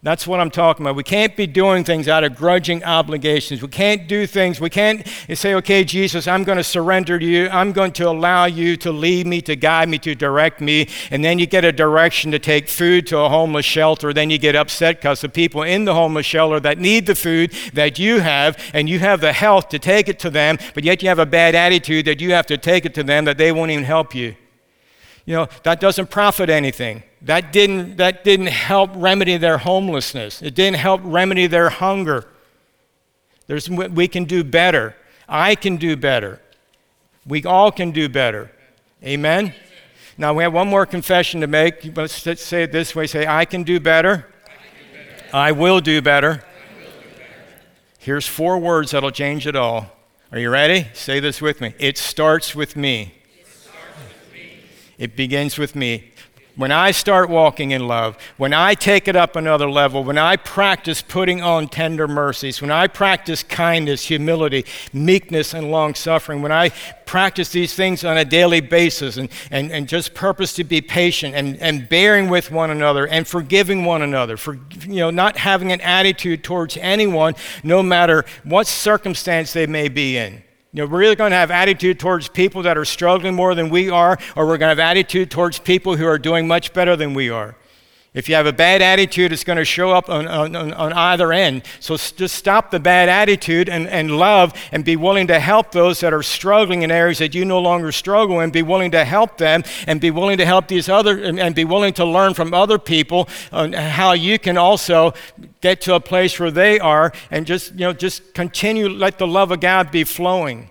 That's 0.00 0.28
what 0.28 0.38
I'm 0.38 0.52
talking 0.52 0.86
about. 0.86 0.94
We 0.94 1.02
can't 1.02 1.36
be 1.36 1.48
doing 1.48 1.82
things 1.82 2.06
out 2.06 2.22
of 2.22 2.36
grudging 2.36 2.84
obligations. 2.84 3.60
We 3.60 3.66
can't 3.66 4.06
do 4.06 4.28
things. 4.28 4.60
We 4.60 4.70
can't 4.70 5.04
say, 5.34 5.54
okay, 5.54 5.82
Jesus, 5.82 6.28
I'm 6.28 6.44
going 6.44 6.58
to 6.58 6.62
surrender 6.62 7.18
to 7.18 7.26
you. 7.26 7.48
I'm 7.48 7.72
going 7.72 7.90
to 7.94 8.08
allow 8.08 8.44
you 8.44 8.76
to 8.76 8.92
lead 8.92 9.26
me, 9.26 9.40
to 9.42 9.56
guide 9.56 9.88
me, 9.88 9.98
to 9.98 10.14
direct 10.14 10.60
me. 10.60 10.88
And 11.10 11.24
then 11.24 11.40
you 11.40 11.46
get 11.46 11.64
a 11.64 11.72
direction 11.72 12.30
to 12.30 12.38
take 12.38 12.68
food 12.68 13.08
to 13.08 13.18
a 13.18 13.28
homeless 13.28 13.66
shelter. 13.66 14.12
Then 14.12 14.30
you 14.30 14.38
get 14.38 14.54
upset 14.54 14.98
because 14.98 15.20
the 15.20 15.28
people 15.28 15.64
in 15.64 15.84
the 15.84 15.94
homeless 15.94 16.26
shelter 16.26 16.60
that 16.60 16.78
need 16.78 17.06
the 17.06 17.16
food 17.16 17.50
that 17.72 17.98
you 17.98 18.20
have, 18.20 18.56
and 18.72 18.88
you 18.88 19.00
have 19.00 19.20
the 19.20 19.32
health 19.32 19.68
to 19.70 19.80
take 19.80 20.08
it 20.08 20.20
to 20.20 20.30
them, 20.30 20.58
but 20.74 20.84
yet 20.84 21.02
you 21.02 21.08
have 21.08 21.18
a 21.18 21.26
bad 21.26 21.56
attitude 21.56 22.04
that 22.04 22.20
you 22.20 22.30
have 22.34 22.46
to 22.46 22.56
take 22.56 22.84
it 22.84 22.94
to 22.94 23.02
them 23.02 23.24
that 23.24 23.36
they 23.36 23.50
won't 23.50 23.72
even 23.72 23.82
help 23.82 24.14
you. 24.14 24.36
You 25.26 25.34
know, 25.34 25.48
that 25.64 25.80
doesn't 25.80 26.08
profit 26.08 26.50
anything. 26.50 27.02
That 27.22 27.52
didn't, 27.52 27.96
that 27.96 28.22
didn't 28.24 28.46
help 28.46 28.90
remedy 28.94 29.36
their 29.36 29.58
homelessness. 29.58 30.40
It 30.40 30.54
didn't 30.54 30.78
help 30.78 31.00
remedy 31.04 31.46
their 31.46 31.68
hunger. 31.68 32.26
There's, 33.46 33.68
we 33.68 34.08
can 34.08 34.24
do 34.24 34.44
better. 34.44 34.94
I 35.28 35.54
can 35.54 35.76
do 35.76 35.96
better. 35.96 36.40
We 37.26 37.44
all 37.44 37.72
can 37.72 37.90
do 37.90 38.08
better. 38.08 38.52
Amen? 39.02 39.54
Now, 40.16 40.34
we 40.34 40.42
have 40.42 40.52
one 40.52 40.68
more 40.68 40.86
confession 40.86 41.40
to 41.42 41.46
make. 41.46 41.96
Let's 41.96 42.14
say 42.14 42.62
it 42.64 42.72
this 42.72 42.94
way 42.94 43.06
say, 43.06 43.26
I 43.26 43.44
can 43.44 43.62
do 43.62 43.78
better. 43.78 44.26
I, 45.32 45.52
will 45.52 45.80
do 45.80 46.00
better. 46.00 46.42
Here's 47.98 48.26
four 48.26 48.58
words 48.58 48.92
that'll 48.92 49.10
change 49.10 49.46
it 49.46 49.54
all. 49.54 49.90
Are 50.32 50.38
you 50.38 50.50
ready? 50.50 50.88
Say 50.94 51.20
this 51.20 51.40
with 51.40 51.60
me. 51.60 51.74
It 51.78 51.98
starts 51.98 52.54
with 52.54 52.76
me. 52.76 53.14
It, 53.38 53.46
starts 53.46 53.76
with 53.96 54.32
me. 54.32 54.60
it 54.98 55.16
begins 55.16 55.58
with 55.58 55.76
me. 55.76 56.12
When 56.58 56.72
I 56.72 56.90
start 56.90 57.30
walking 57.30 57.70
in 57.70 57.86
love, 57.86 58.18
when 58.36 58.52
I 58.52 58.74
take 58.74 59.06
it 59.06 59.14
up 59.14 59.36
another 59.36 59.70
level, 59.70 60.02
when 60.02 60.18
I 60.18 60.34
practice 60.34 61.00
putting 61.00 61.40
on 61.40 61.68
tender 61.68 62.08
mercies, 62.08 62.60
when 62.60 62.72
I 62.72 62.88
practice 62.88 63.44
kindness, 63.44 64.06
humility, 64.06 64.66
meekness, 64.92 65.54
and 65.54 65.70
long 65.70 65.94
suffering, 65.94 66.42
when 66.42 66.50
I 66.50 66.70
practice 67.06 67.50
these 67.50 67.74
things 67.74 68.02
on 68.02 68.18
a 68.18 68.24
daily 68.24 68.60
basis 68.60 69.18
and, 69.18 69.28
and, 69.52 69.70
and 69.70 69.88
just 69.88 70.14
purpose 70.14 70.52
to 70.54 70.64
be 70.64 70.80
patient 70.80 71.36
and, 71.36 71.56
and 71.58 71.88
bearing 71.88 72.28
with 72.28 72.50
one 72.50 72.70
another 72.70 73.06
and 73.06 73.28
forgiving 73.28 73.84
one 73.84 74.02
another, 74.02 74.36
for 74.36 74.58
you 74.80 74.96
know, 74.96 75.10
not 75.10 75.36
having 75.36 75.70
an 75.70 75.80
attitude 75.80 76.42
towards 76.42 76.76
anyone, 76.78 77.36
no 77.62 77.84
matter 77.84 78.24
what 78.42 78.66
circumstance 78.66 79.52
they 79.52 79.68
may 79.68 79.88
be 79.88 80.16
in. 80.16 80.42
You 80.72 80.82
know, 80.82 80.86
we're 80.86 81.04
either 81.04 81.16
going 81.16 81.30
to 81.30 81.36
have 81.36 81.50
attitude 81.50 81.98
towards 81.98 82.28
people 82.28 82.62
that 82.62 82.76
are 82.76 82.84
struggling 82.84 83.34
more 83.34 83.54
than 83.54 83.70
we 83.70 83.88
are, 83.88 84.18
or 84.36 84.46
we're 84.46 84.58
going 84.58 84.76
to 84.76 84.80
have 84.82 84.90
attitude 84.90 85.30
towards 85.30 85.58
people 85.58 85.96
who 85.96 86.06
are 86.06 86.18
doing 86.18 86.46
much 86.46 86.74
better 86.74 86.94
than 86.94 87.14
we 87.14 87.30
are. 87.30 87.56
If 88.18 88.28
you 88.28 88.34
have 88.34 88.46
a 88.46 88.52
bad 88.52 88.82
attitude, 88.82 89.32
it's 89.32 89.44
going 89.44 89.58
to 89.58 89.64
show 89.64 89.92
up 89.92 90.10
on, 90.10 90.26
on, 90.26 90.56
on 90.56 90.92
either 90.92 91.32
end. 91.32 91.62
So 91.78 91.96
just 91.96 92.34
stop 92.34 92.72
the 92.72 92.80
bad 92.80 93.08
attitude 93.08 93.68
and, 93.68 93.86
and 93.86 94.10
love 94.18 94.54
and 94.72 94.84
be 94.84 94.96
willing 94.96 95.28
to 95.28 95.38
help 95.38 95.70
those 95.70 96.00
that 96.00 96.12
are 96.12 96.24
struggling 96.24 96.82
in 96.82 96.90
areas 96.90 97.18
that 97.18 97.32
you 97.32 97.44
no 97.44 97.60
longer 97.60 97.92
struggle 97.92 98.40
in. 98.40 98.50
Be 98.50 98.62
willing 98.62 98.90
to 98.90 99.04
help 99.04 99.38
them 99.38 99.62
and 99.86 100.00
be 100.00 100.10
willing 100.10 100.36
to 100.38 100.44
help 100.44 100.66
these 100.66 100.88
other 100.88 101.16
and, 101.16 101.38
and 101.38 101.54
be 101.54 101.64
willing 101.64 101.92
to 101.92 102.04
learn 102.04 102.34
from 102.34 102.52
other 102.52 102.76
people 102.76 103.28
on 103.52 103.72
how 103.72 104.14
you 104.14 104.36
can 104.36 104.56
also 104.56 105.14
get 105.60 105.80
to 105.82 105.94
a 105.94 106.00
place 106.00 106.40
where 106.40 106.50
they 106.50 106.80
are 106.80 107.12
and 107.30 107.46
just, 107.46 107.70
you 107.74 107.86
know, 107.86 107.92
just 107.92 108.34
continue, 108.34 108.88
let 108.88 109.18
the 109.18 109.28
love 109.28 109.52
of 109.52 109.60
God 109.60 109.92
be 109.92 110.02
flowing. 110.02 110.70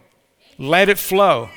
Let 0.57 0.89
it 0.89 0.97
flow. 0.97 1.47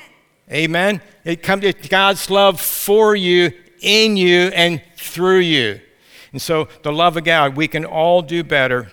Amen. 0.49 1.01
It 1.25 1.43
comes 1.43 1.63
to 1.63 1.73
God's 1.73 2.29
love 2.29 2.61
for 2.61 3.13
you 3.13 3.51
in 3.81 4.17
you 4.17 4.51
and 4.55 4.81
through 4.95 5.39
you. 5.39 5.81
And 6.31 6.41
so, 6.41 6.69
the 6.83 6.93
love 6.93 7.17
of 7.17 7.25
God, 7.25 7.57
we 7.57 7.67
can 7.67 7.83
all 7.83 8.21
do 8.21 8.43
better, 8.43 8.91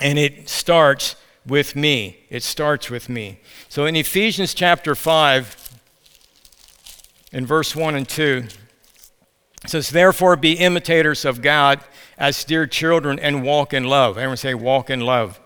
and 0.00 0.18
it 0.18 0.48
starts 0.48 1.16
with 1.44 1.74
me. 1.74 2.20
It 2.28 2.44
starts 2.44 2.90
with 2.90 3.08
me. 3.08 3.40
So, 3.68 3.86
in 3.86 3.96
Ephesians 3.96 4.54
chapter 4.54 4.94
5, 4.94 5.80
in 7.32 7.46
verse 7.46 7.74
1 7.74 7.94
and 7.94 8.08
2, 8.08 8.44
it 9.64 9.70
says, 9.70 9.90
Therefore, 9.90 10.36
be 10.36 10.52
imitators 10.52 11.24
of 11.24 11.42
God 11.42 11.80
as 12.20 12.44
dear 12.44 12.66
children 12.66 13.18
and 13.18 13.42
walk 13.42 13.72
in 13.72 13.84
love. 13.84 14.16
Everyone 14.18 14.36
say, 14.36 14.54
walk 14.54 14.90
in 14.90 15.00
love. 15.00 15.40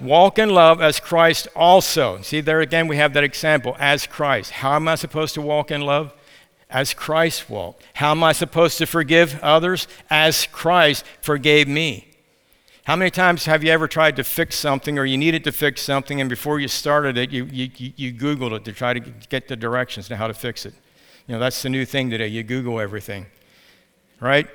Walk 0.00 0.38
in 0.38 0.50
love 0.50 0.80
as 0.80 0.98
Christ 0.98 1.46
also. 1.54 2.20
See, 2.22 2.40
there 2.40 2.60
again, 2.60 2.88
we 2.88 2.96
have 2.96 3.12
that 3.12 3.22
example 3.22 3.76
as 3.78 4.06
Christ. 4.06 4.50
How 4.50 4.74
am 4.74 4.88
I 4.88 4.96
supposed 4.96 5.34
to 5.34 5.42
walk 5.42 5.70
in 5.70 5.82
love? 5.82 6.12
As 6.72 6.94
Christ 6.94 7.48
walked. 7.50 7.84
How 7.94 8.10
am 8.10 8.24
I 8.24 8.32
supposed 8.32 8.78
to 8.78 8.86
forgive 8.86 9.38
others? 9.42 9.86
As 10.10 10.46
Christ 10.46 11.04
forgave 11.20 11.68
me. 11.68 12.08
How 12.84 12.96
many 12.96 13.10
times 13.10 13.44
have 13.44 13.62
you 13.62 13.70
ever 13.70 13.86
tried 13.86 14.16
to 14.16 14.24
fix 14.24 14.56
something 14.56 14.98
or 14.98 15.04
you 15.04 15.16
needed 15.16 15.44
to 15.44 15.52
fix 15.52 15.82
something 15.82 16.20
and 16.20 16.28
before 16.28 16.58
you 16.58 16.66
started 16.66 17.16
it, 17.16 17.30
you, 17.30 17.44
you, 17.44 17.70
you 17.76 18.12
Googled 18.12 18.56
it 18.56 18.64
to 18.64 18.72
try 18.72 18.92
to 18.92 19.00
get 19.28 19.46
the 19.46 19.54
directions 19.54 20.08
to 20.08 20.16
how 20.16 20.26
to 20.26 20.34
fix 20.34 20.66
it? 20.66 20.74
You 21.28 21.34
know, 21.34 21.38
that's 21.38 21.62
the 21.62 21.68
new 21.68 21.84
thing 21.84 22.10
today. 22.10 22.26
You 22.26 22.42
Google 22.42 22.80
everything, 22.80 23.26
right? 24.18 24.48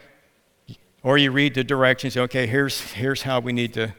Or 1.03 1.17
you 1.17 1.31
read 1.31 1.53
the 1.53 1.63
directions. 1.63 2.17
Okay, 2.17 2.47
here's, 2.47 2.81
here's 2.81 3.21
how 3.21 3.39
we 3.39 3.53
need 3.53 3.73
to 3.75 3.93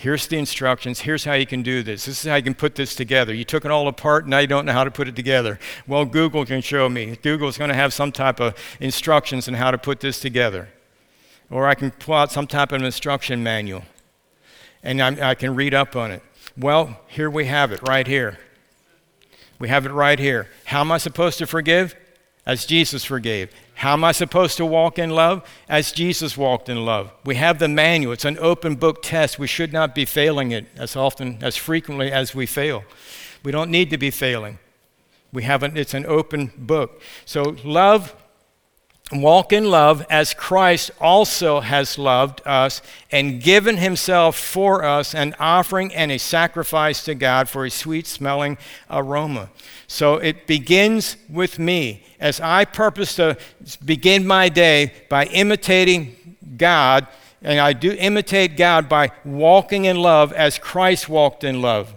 Here's 0.00 0.28
the 0.28 0.38
instructions. 0.38 1.00
Here's 1.00 1.24
how 1.24 1.32
you 1.32 1.44
can 1.44 1.64
do 1.64 1.82
this. 1.82 2.04
This 2.04 2.24
is 2.24 2.30
how 2.30 2.36
you 2.36 2.42
can 2.44 2.54
put 2.54 2.76
this 2.76 2.94
together. 2.94 3.34
You 3.34 3.42
took 3.42 3.64
it 3.64 3.72
all 3.72 3.88
apart, 3.88 4.28
now 4.28 4.38
you 4.38 4.46
don't 4.46 4.64
know 4.64 4.72
how 4.72 4.84
to 4.84 4.92
put 4.92 5.08
it 5.08 5.16
together. 5.16 5.58
Well, 5.88 6.04
Google 6.04 6.46
can 6.46 6.60
show 6.60 6.88
me. 6.88 7.16
Google's 7.20 7.58
going 7.58 7.70
to 7.70 7.74
have 7.74 7.92
some 7.92 8.12
type 8.12 8.38
of 8.38 8.54
instructions 8.78 9.48
on 9.48 9.54
how 9.54 9.72
to 9.72 9.76
put 9.76 9.98
this 9.98 10.20
together. 10.20 10.68
Or 11.50 11.66
I 11.66 11.74
can 11.74 11.90
pull 11.90 12.14
out 12.14 12.30
some 12.30 12.46
type 12.46 12.70
of 12.70 12.80
instruction 12.80 13.42
manual 13.42 13.82
and 14.84 15.02
I, 15.02 15.30
I 15.30 15.34
can 15.34 15.56
read 15.56 15.74
up 15.74 15.96
on 15.96 16.12
it. 16.12 16.22
Well, 16.56 17.00
here 17.08 17.28
we 17.28 17.46
have 17.46 17.72
it 17.72 17.82
right 17.82 18.06
here. 18.06 18.38
We 19.58 19.68
have 19.68 19.84
it 19.84 19.90
right 19.90 20.20
here. 20.20 20.48
How 20.66 20.82
am 20.82 20.92
I 20.92 20.98
supposed 20.98 21.38
to 21.38 21.46
forgive? 21.48 21.96
As 22.48 22.64
Jesus 22.64 23.04
forgave. 23.04 23.52
How 23.74 23.92
am 23.92 24.02
I 24.02 24.12
supposed 24.12 24.56
to 24.56 24.64
walk 24.64 24.98
in 24.98 25.10
love? 25.10 25.48
As 25.68 25.92
Jesus 25.92 26.34
walked 26.36 26.70
in 26.70 26.84
love. 26.84 27.12
We 27.24 27.36
have 27.36 27.58
the 27.58 27.68
manual. 27.68 28.14
It's 28.14 28.24
an 28.24 28.38
open 28.40 28.74
book 28.74 29.02
test. 29.02 29.38
We 29.38 29.46
should 29.46 29.72
not 29.72 29.94
be 29.94 30.06
failing 30.06 30.50
it 30.50 30.66
as 30.74 30.96
often, 30.96 31.38
as 31.42 31.56
frequently 31.56 32.10
as 32.10 32.34
we 32.34 32.46
fail. 32.46 32.84
We 33.44 33.52
don't 33.52 33.70
need 33.70 33.90
to 33.90 33.98
be 33.98 34.10
failing. 34.10 34.58
We 35.30 35.42
have 35.42 35.62
an, 35.62 35.76
it's 35.76 35.92
an 35.92 36.06
open 36.06 36.50
book. 36.56 37.02
So 37.26 37.54
love 37.64 38.16
Walk 39.10 39.54
in 39.54 39.70
love 39.70 40.04
as 40.10 40.34
Christ 40.34 40.90
also 41.00 41.60
has 41.60 41.96
loved 41.96 42.42
us 42.44 42.82
and 43.10 43.42
given 43.42 43.78
himself 43.78 44.36
for 44.36 44.84
us, 44.84 45.14
an 45.14 45.34
offering 45.40 45.94
and 45.94 46.12
a 46.12 46.18
sacrifice 46.18 47.02
to 47.04 47.14
God 47.14 47.48
for 47.48 47.64
a 47.64 47.70
sweet 47.70 48.06
smelling 48.06 48.58
aroma. 48.90 49.48
So 49.86 50.16
it 50.16 50.46
begins 50.46 51.16
with 51.30 51.58
me 51.58 52.02
as 52.20 52.38
I 52.38 52.66
purpose 52.66 53.16
to 53.16 53.38
begin 53.82 54.26
my 54.26 54.50
day 54.50 54.92
by 55.08 55.24
imitating 55.26 56.36
God, 56.58 57.06
and 57.40 57.58
I 57.60 57.72
do 57.72 57.92
imitate 57.92 58.58
God 58.58 58.90
by 58.90 59.12
walking 59.24 59.86
in 59.86 59.96
love 59.96 60.34
as 60.34 60.58
Christ 60.58 61.08
walked 61.08 61.44
in 61.44 61.62
love. 61.62 61.94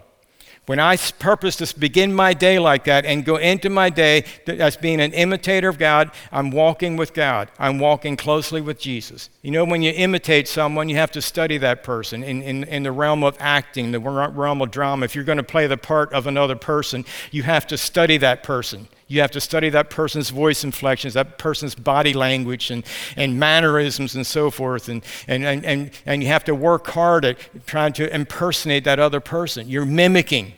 When 0.71 0.79
I 0.79 0.95
purpose 0.95 1.57
to 1.57 1.77
begin 1.77 2.13
my 2.13 2.34
day 2.34 2.57
like 2.57 2.86
that 2.86 3.05
and 3.05 3.25
go 3.25 3.36
into 3.36 3.69
my 3.69 3.89
day 3.89 4.23
as 4.47 4.77
being 4.77 5.01
an 5.01 5.12
imitator 5.12 5.67
of 5.67 5.77
God, 5.77 6.12
I'm 6.31 6.49
walking 6.49 6.95
with 6.95 7.13
God. 7.13 7.51
I'm 7.60 7.77
walking 7.77 8.15
closely 8.15 8.62
with 8.62 8.79
Jesus. 8.79 9.29
You 9.41 9.51
know, 9.51 9.65
when 9.65 9.81
you 9.81 9.91
imitate 9.91 10.47
someone, 10.47 10.88
you 10.88 10.95
have 10.95 11.12
to 11.12 11.21
study 11.21 11.57
that 11.57 11.84
person 11.84 12.23
in, 12.23 12.41
in, 12.41 12.63
in 12.63 12.84
the 12.84 12.93
realm 12.93 13.21
of 13.21 13.36
acting, 13.38 13.91
the 13.91 13.99
realm 13.99 14.62
of 14.62 14.71
drama. 14.71 15.03
If 15.03 15.13
you're 15.13 15.25
going 15.25 15.39
to 15.39 15.43
play 15.43 15.67
the 15.67 15.75
part 15.75 16.13
of 16.13 16.25
another 16.25 16.55
person, 16.55 17.03
you 17.31 17.43
have 17.43 17.67
to 17.67 17.77
study 17.77 18.15
that 18.19 18.41
person. 18.41 18.88
You 19.10 19.19
have 19.19 19.31
to 19.31 19.41
study 19.41 19.69
that 19.71 19.89
person's 19.89 20.29
voice 20.29 20.63
inflections, 20.63 21.15
that 21.15 21.38
person's 21.38 21.75
body 21.75 22.13
language, 22.13 22.71
and, 22.71 22.86
and 23.17 23.38
mannerisms, 23.38 24.15
and 24.15 24.25
so 24.25 24.49
forth. 24.49 24.88
And, 24.88 25.03
and, 25.27 25.43
and, 25.43 25.65
and, 25.65 25.91
and 26.05 26.23
you 26.23 26.29
have 26.29 26.45
to 26.45 26.55
work 26.55 26.88
hard 26.88 27.25
at 27.25 27.38
trying 27.67 27.91
to 27.91 28.15
impersonate 28.15 28.86
that 28.86 28.99
other 28.99 29.19
person. 29.19 29.67
You're 29.67 29.86
mimicking. 29.86 30.53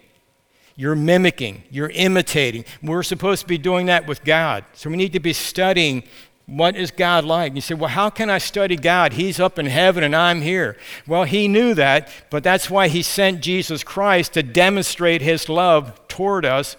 You're 0.76 0.96
mimicking, 0.96 1.64
you're 1.70 1.92
imitating. 1.92 2.66
We're 2.82 3.04
supposed 3.04 3.42
to 3.42 3.48
be 3.48 3.58
doing 3.58 3.86
that 3.88 4.08
with 4.08 4.24
God. 4.24 4.66
So 4.74 4.90
we 4.90 4.98
need 4.98 5.14
to 5.14 5.20
be 5.20 5.34
studying 5.34 6.04
what 6.46 6.76
is 6.76 6.92
God 6.92 7.24
like? 7.24 7.56
You 7.56 7.62
say, 7.62 7.74
well, 7.74 7.90
how 7.90 8.10
can 8.10 8.30
I 8.30 8.38
study 8.38 8.76
God? 8.76 9.14
He's 9.14 9.40
up 9.40 9.58
in 9.58 9.66
heaven 9.66 10.04
and 10.04 10.16
I'm 10.16 10.42
here. 10.42 10.78
Well, 11.08 11.24
he 11.24 11.48
knew 11.48 11.74
that, 11.76 12.10
but 12.30 12.44
that's 12.44 12.70
why 12.70 12.90
he 12.90 13.02
sent 13.02 13.42
Jesus 13.42 13.84
Christ 13.84 14.34
to 14.34 14.44
demonstrate 14.44 15.22
his 15.22 15.48
love 15.48 16.06
toward 16.10 16.46
us 16.46 16.76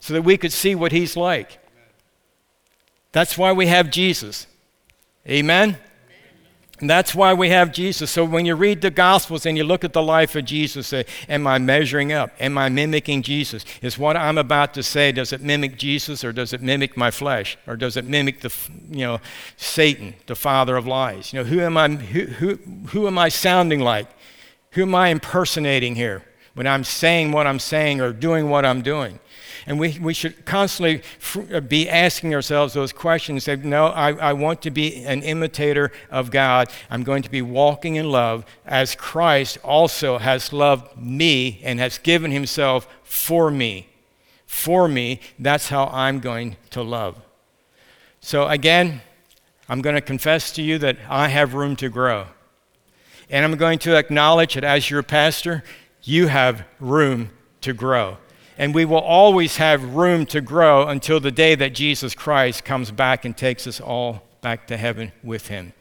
so 0.00 0.14
that 0.14 0.22
we 0.22 0.38
could 0.38 0.52
see 0.52 0.74
what 0.74 0.92
he's 0.92 1.16
like. 1.16 1.58
That's 3.12 3.36
why 3.36 3.52
we 3.52 3.66
have 3.66 3.90
Jesus. 3.90 4.46
Amen? 5.28 5.78
And 6.78 6.90
that's 6.90 7.14
why 7.14 7.32
we 7.32 7.48
have 7.48 7.72
Jesus. 7.72 8.10
So 8.10 8.22
when 8.24 8.44
you 8.44 8.54
read 8.54 8.82
the 8.82 8.90
Gospels 8.90 9.46
and 9.46 9.56
you 9.56 9.64
look 9.64 9.82
at 9.82 9.94
the 9.94 10.02
life 10.02 10.36
of 10.36 10.44
Jesus, 10.44 10.88
say, 10.88 11.06
Am 11.26 11.46
I 11.46 11.56
measuring 11.56 12.12
up? 12.12 12.32
Am 12.38 12.58
I 12.58 12.68
mimicking 12.68 13.22
Jesus? 13.22 13.64
Is 13.80 13.96
what 13.96 14.14
I'm 14.14 14.36
about 14.36 14.74
to 14.74 14.82
say, 14.82 15.10
does 15.10 15.32
it 15.32 15.40
mimic 15.40 15.78
Jesus 15.78 16.22
or 16.22 16.32
does 16.32 16.52
it 16.52 16.60
mimic 16.60 16.94
my 16.94 17.10
flesh? 17.10 17.56
Or 17.66 17.76
does 17.76 17.96
it 17.96 18.04
mimic 18.04 18.40
the, 18.40 18.54
you 18.90 19.06
know, 19.06 19.20
Satan, 19.56 20.14
the 20.26 20.36
father 20.36 20.76
of 20.76 20.86
lies? 20.86 21.32
You 21.32 21.38
know, 21.38 21.44
who 21.46 21.60
am 21.60 21.78
I, 21.78 21.88
who, 21.88 22.26
who, 22.26 22.56
who 22.88 23.06
am 23.06 23.16
I 23.16 23.30
sounding 23.30 23.80
like? 23.80 24.08
Who 24.72 24.82
am 24.82 24.94
I 24.94 25.08
impersonating 25.08 25.94
here 25.94 26.24
when 26.52 26.66
I'm 26.66 26.84
saying 26.84 27.32
what 27.32 27.46
I'm 27.46 27.58
saying 27.58 28.02
or 28.02 28.12
doing 28.12 28.50
what 28.50 28.66
I'm 28.66 28.82
doing? 28.82 29.18
And 29.66 29.80
we, 29.80 29.98
we 29.98 30.14
should 30.14 30.44
constantly 30.44 31.02
uh, 31.52 31.60
be 31.60 31.88
asking 31.88 32.32
ourselves 32.32 32.74
those 32.74 32.92
questions. 32.92 33.44
Say, 33.44 33.56
no, 33.56 33.86
I, 33.86 34.12
I 34.12 34.32
want 34.32 34.62
to 34.62 34.70
be 34.70 35.04
an 35.04 35.22
imitator 35.22 35.90
of 36.08 36.30
God. 36.30 36.70
I'm 36.88 37.02
going 37.02 37.24
to 37.24 37.30
be 37.30 37.42
walking 37.42 37.96
in 37.96 38.10
love 38.10 38.46
as 38.64 38.94
Christ 38.94 39.58
also 39.64 40.18
has 40.18 40.52
loved 40.52 40.96
me 40.96 41.60
and 41.64 41.80
has 41.80 41.98
given 41.98 42.30
himself 42.30 42.86
for 43.02 43.50
me. 43.50 43.88
For 44.46 44.86
me, 44.86 45.20
that's 45.36 45.68
how 45.68 45.86
I'm 45.86 46.20
going 46.20 46.56
to 46.70 46.82
love. 46.82 47.20
So, 48.20 48.46
again, 48.46 49.00
I'm 49.68 49.82
going 49.82 49.96
to 49.96 50.00
confess 50.00 50.52
to 50.52 50.62
you 50.62 50.78
that 50.78 50.96
I 51.08 51.26
have 51.28 51.54
room 51.54 51.74
to 51.76 51.88
grow. 51.88 52.26
And 53.28 53.44
I'm 53.44 53.56
going 53.56 53.80
to 53.80 53.96
acknowledge 53.96 54.54
that 54.54 54.62
as 54.62 54.88
your 54.88 55.02
pastor, 55.02 55.64
you 56.04 56.28
have 56.28 56.64
room 56.78 57.30
to 57.62 57.72
grow 57.72 58.18
and 58.58 58.74
we 58.74 58.84
will 58.84 58.98
always 58.98 59.56
have 59.56 59.94
room 59.94 60.26
to 60.26 60.40
grow 60.40 60.88
until 60.88 61.20
the 61.20 61.30
day 61.30 61.54
that 61.54 61.74
Jesus 61.74 62.14
Christ 62.14 62.64
comes 62.64 62.90
back 62.90 63.24
and 63.24 63.36
takes 63.36 63.66
us 63.66 63.80
all 63.80 64.22
back 64.40 64.66
to 64.68 64.76
heaven 64.76 65.12
with 65.22 65.48
him. 65.48 65.72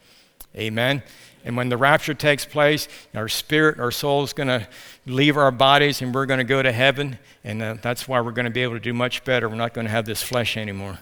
Amen. 0.56 1.04
And 1.44 1.56
when 1.56 1.70
the 1.70 1.78
rapture 1.78 2.16
takes 2.16 2.44
place, 2.44 2.88
our 3.14 3.30
spirit, 3.30 3.80
our 3.80 3.92
soul 3.92 4.24
is 4.24 4.34
going 4.34 4.48
to 4.48 4.68
leave 5.06 5.38
our 5.38 5.52
bodies 5.52 6.02
and 6.02 6.14
we're 6.14 6.26
going 6.26 6.40
to 6.40 6.44
go 6.44 6.64
to 6.64 6.72
heaven. 6.72 7.20
And 7.44 7.62
uh, 7.62 7.76
that's 7.82 8.08
why 8.08 8.20
we're 8.22 8.32
going 8.32 8.46
to 8.46 8.52
be 8.52 8.64
able 8.64 8.74
to 8.74 8.80
do 8.80 8.94
much 8.94 9.24
better. 9.24 9.48
We're 9.48 9.56
not 9.56 9.74
going 9.74 9.86
to 9.86 9.92
have 9.92 10.06
this 10.06 10.24
flesh 10.24 10.58
anymore. 10.58 11.00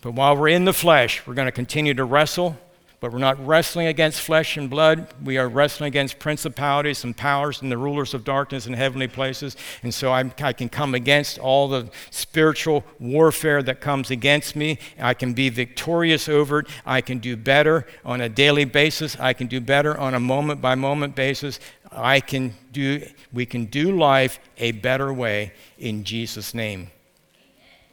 But 0.00 0.12
while 0.12 0.36
we're 0.36 0.48
in 0.48 0.64
the 0.64 0.72
flesh, 0.72 1.26
we're 1.26 1.34
going 1.34 1.46
to 1.46 1.52
continue 1.52 1.94
to 1.94 2.04
wrestle 2.04 2.58
but 2.98 3.12
we're 3.12 3.18
not 3.18 3.44
wrestling 3.46 3.86
against 3.88 4.20
flesh 4.20 4.56
and 4.56 4.70
blood. 4.70 5.06
We 5.22 5.36
are 5.36 5.48
wrestling 5.48 5.88
against 5.88 6.18
principalities 6.18 7.04
and 7.04 7.14
powers 7.14 7.60
and 7.60 7.70
the 7.70 7.76
rulers 7.76 8.14
of 8.14 8.24
darkness 8.24 8.66
in 8.66 8.72
heavenly 8.72 9.08
places. 9.08 9.56
And 9.82 9.92
so 9.92 10.12
I, 10.12 10.32
I, 10.40 10.52
can 10.54 10.70
come 10.70 10.94
against 10.94 11.38
all 11.38 11.68
the 11.68 11.90
spiritual 12.10 12.84
warfare 12.98 13.62
that 13.64 13.82
comes 13.82 14.10
against 14.10 14.56
me. 14.56 14.78
I 14.98 15.12
can 15.12 15.34
be 15.34 15.50
victorious 15.50 16.28
over 16.28 16.60
it. 16.60 16.68
I 16.86 17.02
can 17.02 17.18
do 17.18 17.36
better 17.36 17.86
on 18.04 18.22
a 18.22 18.30
daily 18.30 18.64
basis. 18.64 19.16
I 19.20 19.34
can 19.34 19.46
do 19.46 19.60
better 19.60 19.96
on 19.96 20.14
a 20.14 20.20
moment 20.20 20.62
by 20.62 20.74
moment 20.74 21.14
basis. 21.14 21.60
I 21.92 22.20
can 22.20 22.54
do, 22.72 23.06
we 23.32 23.44
can 23.44 23.66
do 23.66 23.96
life 23.96 24.40
a 24.56 24.72
better 24.72 25.12
way 25.12 25.52
in 25.78 26.04
Jesus' 26.04 26.54
name. 26.54 26.90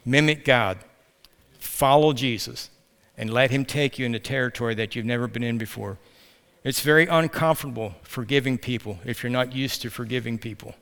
Mimic 0.06 0.44
God. 0.44 0.78
Follow 1.58 2.12
Jesus 2.12 2.70
and 3.16 3.30
let 3.30 3.50
Him 3.50 3.64
take 3.64 3.98
you 3.98 4.06
into 4.06 4.18
territory 4.18 4.74
that 4.74 4.94
you've 4.94 5.06
never 5.06 5.26
been 5.26 5.42
in 5.42 5.58
before. 5.58 5.98
It's 6.64 6.80
very 6.80 7.06
uncomfortable 7.06 7.94
forgiving 8.02 8.56
people 8.58 8.98
if 9.04 9.22
you're 9.22 9.30
not 9.30 9.52
used 9.52 9.82
to 9.82 9.90
forgiving 9.90 10.38
people. 10.38 10.74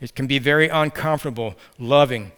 It 0.00 0.14
can 0.16 0.26
be 0.26 0.40
very 0.40 0.68
uncomfortable 0.68 1.54
loving 1.78 2.32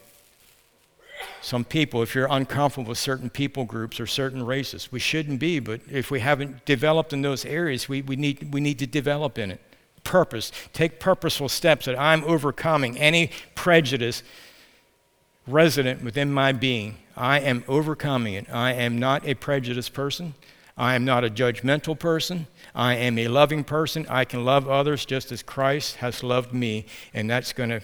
some 1.40 1.64
people 1.64 2.02
if 2.02 2.14
you're 2.14 2.28
uncomfortable 2.30 2.90
with 2.90 2.98
certain 2.98 3.30
people 3.30 3.64
groups 3.64 4.00
or 4.00 4.06
certain 4.06 4.44
races. 4.44 4.92
We 4.92 4.98
shouldn't 4.98 5.40
be, 5.40 5.58
but 5.58 5.80
if 5.90 6.10
we 6.10 6.20
haven't 6.20 6.64
developed 6.64 7.12
in 7.12 7.22
those 7.22 7.44
areas, 7.44 7.88
we, 7.88 8.02
we, 8.02 8.16
need, 8.16 8.52
we 8.52 8.60
need 8.60 8.78
to 8.80 8.86
develop 8.86 9.38
in 9.38 9.50
it. 9.50 9.60
Purpose. 10.04 10.52
Take 10.74 11.00
purposeful 11.00 11.48
steps 11.48 11.86
that 11.86 11.98
I'm 11.98 12.24
overcoming 12.24 12.98
any 12.98 13.30
prejudice 13.54 14.22
resident 15.46 16.02
within 16.02 16.32
my 16.32 16.52
being. 16.52 16.96
I 17.16 17.40
am 17.40 17.64
overcoming 17.68 18.34
it. 18.34 18.46
I 18.52 18.72
am 18.72 18.98
not 18.98 19.26
a 19.26 19.34
prejudiced 19.34 19.92
person. 19.92 20.34
I 20.76 20.94
am 20.94 21.04
not 21.04 21.24
a 21.24 21.30
judgmental 21.30 21.96
person. 21.96 22.48
I 22.74 22.96
am 22.96 23.18
a 23.18 23.28
loving 23.28 23.62
person. 23.62 24.06
I 24.08 24.24
can 24.24 24.44
love 24.44 24.68
others 24.68 25.04
just 25.04 25.30
as 25.30 25.42
Christ 25.42 25.96
has 25.96 26.24
loved 26.24 26.52
me, 26.52 26.86
and 27.12 27.30
that's 27.30 27.52
going 27.52 27.70
to 27.70 27.80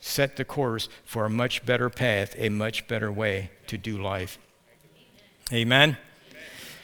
set 0.00 0.36
the 0.36 0.44
course 0.44 0.88
for 1.04 1.24
a 1.24 1.30
much 1.30 1.66
better 1.66 1.90
path, 1.90 2.34
a 2.38 2.50
much 2.50 2.86
better 2.86 3.10
way 3.10 3.50
to 3.66 3.76
do 3.76 4.00
life. 4.00 4.38
Amen? 5.52 5.90
Amen. 5.90 5.96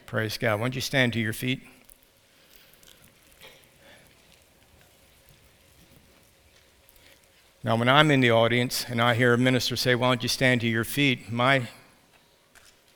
Praise 0.07 0.37
God. 0.37 0.59
Why 0.59 0.65
don't 0.65 0.75
you 0.75 0.81
stand 0.81 1.13
to 1.13 1.21
your 1.21 1.33
feet? 1.33 1.63
Now, 7.63 7.77
when 7.77 7.91
I'm 7.91 8.11
in 8.11 8.21
the 8.21 8.31
audience 8.31 8.87
and 8.89 9.03
I 9.03 9.15
hear 9.15 9.35
a 9.35 9.39
minister 9.39 9.77
say, 9.77 9.95
Why 9.95 10.09
don't 10.09 10.23
you 10.23 10.31
stand 10.31 10.63
to 10.63 10.67
your 10.67 10.85
feet? 10.85 11.31
my 11.31 11.69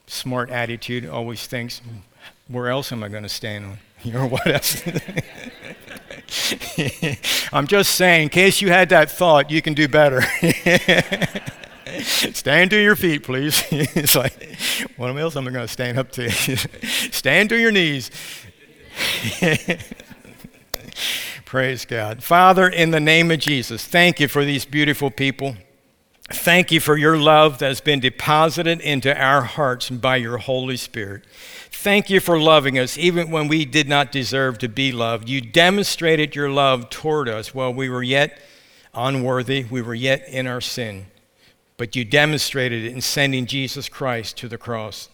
smart 0.06 0.48
attitude 0.48 1.06
always 1.06 1.46
thinks, 1.46 1.82
Where 2.48 2.68
else 2.68 2.90
am 2.90 3.02
I 3.02 3.08
going 3.08 3.24
to 3.24 3.28
stand 3.28 3.64
on? 3.66 3.78
You 4.04 4.12
know, 4.12 4.28
what 4.28 4.46
else? 4.46 4.82
I'm 7.54 7.66
just 7.66 7.94
saying, 7.94 8.24
in 8.24 8.28
case 8.28 8.60
you 8.60 8.68
had 8.68 8.90
that 8.90 9.10
thought, 9.10 9.50
you 9.50 9.62
can 9.62 9.72
do 9.72 9.88
better. 9.88 10.20
stand 12.02 12.70
to 12.72 12.76
your 12.76 12.96
feet, 12.96 13.22
please. 13.22 13.64
it's 13.70 14.14
like, 14.14 14.58
what 14.98 15.16
else 15.16 15.36
am 15.36 15.48
I 15.48 15.52
going 15.52 15.66
to 15.66 15.72
stand 15.72 15.98
up 15.98 16.12
to? 16.12 16.30
stand 16.30 17.48
to 17.48 17.56
your 17.56 17.72
knees. 17.72 18.10
Praise 21.44 21.84
God. 21.84 22.22
Father, 22.22 22.68
in 22.68 22.90
the 22.90 23.00
name 23.00 23.30
of 23.30 23.38
Jesus, 23.38 23.84
thank 23.84 24.18
you 24.18 24.28
for 24.28 24.44
these 24.44 24.64
beautiful 24.64 25.10
people. 25.10 25.56
Thank 26.30 26.72
you 26.72 26.80
for 26.80 26.96
your 26.96 27.18
love 27.18 27.58
that 27.58 27.68
has 27.68 27.82
been 27.82 28.00
deposited 28.00 28.80
into 28.80 29.14
our 29.14 29.42
hearts 29.42 29.90
by 29.90 30.16
your 30.16 30.38
Holy 30.38 30.78
Spirit. 30.78 31.24
Thank 31.70 32.08
you 32.08 32.18
for 32.18 32.40
loving 32.40 32.78
us 32.78 32.96
even 32.96 33.30
when 33.30 33.46
we 33.46 33.66
did 33.66 33.88
not 33.90 34.10
deserve 34.10 34.56
to 34.58 34.68
be 34.68 34.90
loved. 34.90 35.28
You 35.28 35.42
demonstrated 35.42 36.34
your 36.34 36.48
love 36.48 36.88
toward 36.88 37.28
us 37.28 37.54
while 37.54 37.74
we 37.74 37.90
were 37.90 38.02
yet 38.02 38.40
unworthy, 38.94 39.64
we 39.64 39.82
were 39.82 39.94
yet 39.94 40.26
in 40.28 40.46
our 40.46 40.62
sin. 40.62 41.06
But 41.76 41.94
you 41.94 42.04
demonstrated 42.04 42.84
it 42.84 42.92
in 42.92 43.02
sending 43.02 43.44
Jesus 43.44 43.88
Christ 43.88 44.38
to 44.38 44.48
the 44.48 44.56
cross. 44.56 45.10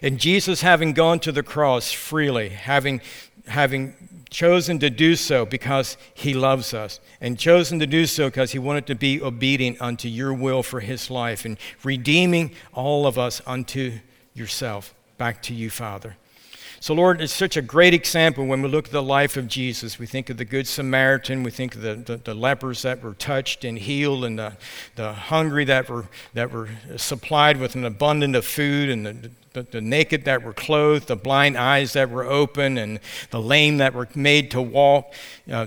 And 0.00 0.18
Jesus, 0.18 0.60
having 0.60 0.92
gone 0.92 1.18
to 1.20 1.32
the 1.32 1.42
cross 1.42 1.90
freely, 1.90 2.50
having, 2.50 3.00
having 3.46 3.94
chosen 4.32 4.78
to 4.80 4.90
do 4.90 5.14
so 5.14 5.46
because 5.46 5.96
he 6.14 6.34
loves 6.34 6.74
us, 6.74 6.98
and 7.20 7.38
chosen 7.38 7.78
to 7.78 7.86
do 7.86 8.06
so 8.06 8.28
because 8.28 8.50
he 8.52 8.58
wanted 8.58 8.86
to 8.86 8.94
be 8.94 9.22
obedient 9.22 9.80
unto 9.80 10.08
your 10.08 10.32
will 10.34 10.62
for 10.62 10.80
his 10.80 11.10
life 11.10 11.44
and 11.44 11.56
redeeming 11.84 12.50
all 12.72 13.06
of 13.06 13.18
us 13.18 13.40
unto 13.46 13.92
yourself, 14.34 14.94
back 15.18 15.42
to 15.42 15.54
you, 15.54 15.70
Father. 15.70 16.16
So, 16.80 16.94
Lord, 16.94 17.20
it's 17.20 17.32
such 17.32 17.56
a 17.56 17.62
great 17.62 17.94
example 17.94 18.44
when 18.44 18.60
we 18.60 18.68
look 18.68 18.86
at 18.86 18.90
the 18.90 19.04
life 19.04 19.36
of 19.36 19.46
Jesus. 19.46 20.00
We 20.00 20.06
think 20.06 20.30
of 20.30 20.36
the 20.36 20.44
Good 20.44 20.66
Samaritan, 20.66 21.44
we 21.44 21.52
think 21.52 21.76
of 21.76 21.82
the, 21.82 21.94
the, 21.94 22.16
the, 22.16 22.34
lepers 22.34 22.82
that 22.82 23.04
were 23.04 23.14
touched 23.14 23.64
and 23.64 23.78
healed, 23.78 24.24
and 24.24 24.36
the, 24.36 24.56
the 24.96 25.12
hungry 25.12 25.64
that 25.66 25.88
were, 25.88 26.06
that 26.34 26.50
were 26.50 26.70
supplied 26.96 27.58
with 27.58 27.76
an 27.76 27.84
abundance 27.84 28.36
of 28.36 28.44
food, 28.44 28.88
and 28.88 29.06
the, 29.06 29.30
the, 29.52 29.62
the, 29.62 29.80
naked 29.80 30.24
that 30.24 30.42
were 30.42 30.52
clothed, 30.52 31.08
the 31.08 31.16
blind 31.16 31.56
eyes 31.56 31.92
that 31.92 32.10
were 32.10 32.24
open, 32.24 32.78
and 32.78 33.00
the 33.30 33.40
lame 33.40 33.78
that 33.78 33.94
were 33.94 34.08
made 34.14 34.50
to 34.52 34.62
walk. 34.62 35.12
Uh, 35.50 35.66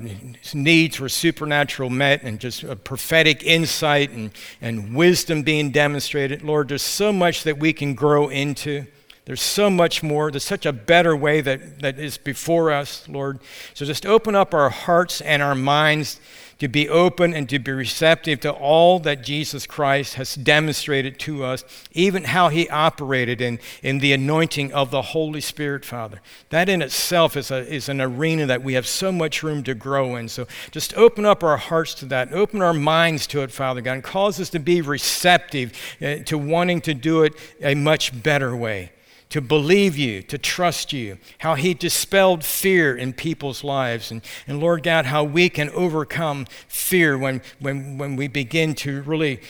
needs 0.54 1.00
were 1.00 1.10
supernatural 1.10 1.90
met, 1.90 2.24
and 2.24 2.40
just 2.40 2.64
a 2.64 2.76
prophetic 2.76 3.44
insight 3.44 4.10
and, 4.12 4.32
and 4.62 4.96
wisdom 4.96 5.44
being 5.44 5.72
demonstrated. 5.72 6.42
Lord, 6.42 6.70
there's 6.70 6.82
so 6.82 7.14
much 7.14 7.44
that 7.44 7.58
we 7.58 7.74
can 7.74 7.94
grow 7.94 8.30
into. 8.30 8.86
There's 9.26 9.42
so 9.42 9.70
much 9.70 10.04
more. 10.04 10.30
There's 10.30 10.44
such 10.44 10.68
a 10.68 10.74
better 10.74 11.16
way 11.16 11.42
that, 11.42 11.80
that 11.80 11.98
is 11.98 12.18
before 12.18 12.72
us, 12.72 13.08
Lord. 13.10 13.40
So 13.74 13.86
just 13.86 14.06
open 14.06 14.36
up 14.36 14.54
our 14.54 14.70
hearts 14.70 15.20
and 15.22 15.42
our 15.42 15.56
minds 15.56 16.20
to 16.60 16.68
be 16.68 16.88
open 16.88 17.34
and 17.34 17.50
to 17.50 17.60
be 17.60 17.72
receptive 17.72 18.40
to 18.42 18.52
all 18.52 19.00
that 19.00 19.24
Jesus 19.24 19.68
Christ 19.68 20.16
has 20.16 20.36
demonstrated 20.36 21.20
to 21.20 21.44
us, 21.44 21.64
even 21.92 22.26
how 22.26 22.50
he 22.50 22.70
operated 22.70 23.42
in, 23.42 23.60
in 23.84 24.00
the 24.00 24.14
anointing 24.14 24.74
of 24.74 24.92
the 24.92 25.02
Holy 25.02 25.42
Spirit, 25.42 25.84
Father. 25.84 26.22
That 26.50 26.70
in 26.70 26.82
itself 26.82 27.36
is, 27.36 27.52
a, 27.52 27.68
is 27.72 27.90
an 27.90 28.00
arena 28.00 28.46
that 28.46 28.64
we 28.64 28.74
have 28.74 28.88
so 28.88 29.12
much 29.12 29.44
room 29.44 29.64
to 29.64 29.74
grow 29.74 30.16
in. 30.16 30.30
So 30.30 30.48
just 30.72 30.96
open 30.96 31.26
up 31.26 31.44
our 31.44 31.58
hearts 31.58 31.94
to 31.96 32.06
that, 32.06 32.32
open 32.32 32.62
our 32.62 32.74
minds 32.74 33.28
to 33.28 33.42
it, 33.42 33.52
Father 33.52 33.82
God, 33.82 33.94
and 33.94 34.04
cause 34.04 34.40
us 34.40 34.50
to 34.52 34.60
be 34.60 34.82
receptive 34.82 35.74
uh, 36.02 36.18
to 36.26 36.38
wanting 36.38 36.82
to 36.82 36.94
do 36.94 37.24
it 37.24 37.34
a 37.62 37.76
much 37.76 38.24
better 38.24 38.56
way 38.56 38.92
to 39.30 39.42
believe 39.42 39.98
you, 39.98 40.22
to 40.24 40.38
trust 40.38 40.94
you, 40.94 41.18
how 41.40 41.56
He 41.56 41.74
dispelled 41.74 42.44
fear 42.44 42.96
in 42.96 43.14
people's 43.14 43.64
lives. 43.64 44.12
And, 44.12 44.22
and 44.48 44.60
Lord 44.60 44.84
God, 44.84 45.06
how 45.06 45.24
we 45.24 45.50
can 45.50 45.70
overcome 45.72 46.46
fear 46.68 47.18
when, 47.18 47.42
when, 47.60 47.98
when 47.98 48.16
we 48.16 48.28
begin 48.28 48.76
to 48.76 49.02
really 49.04 49.42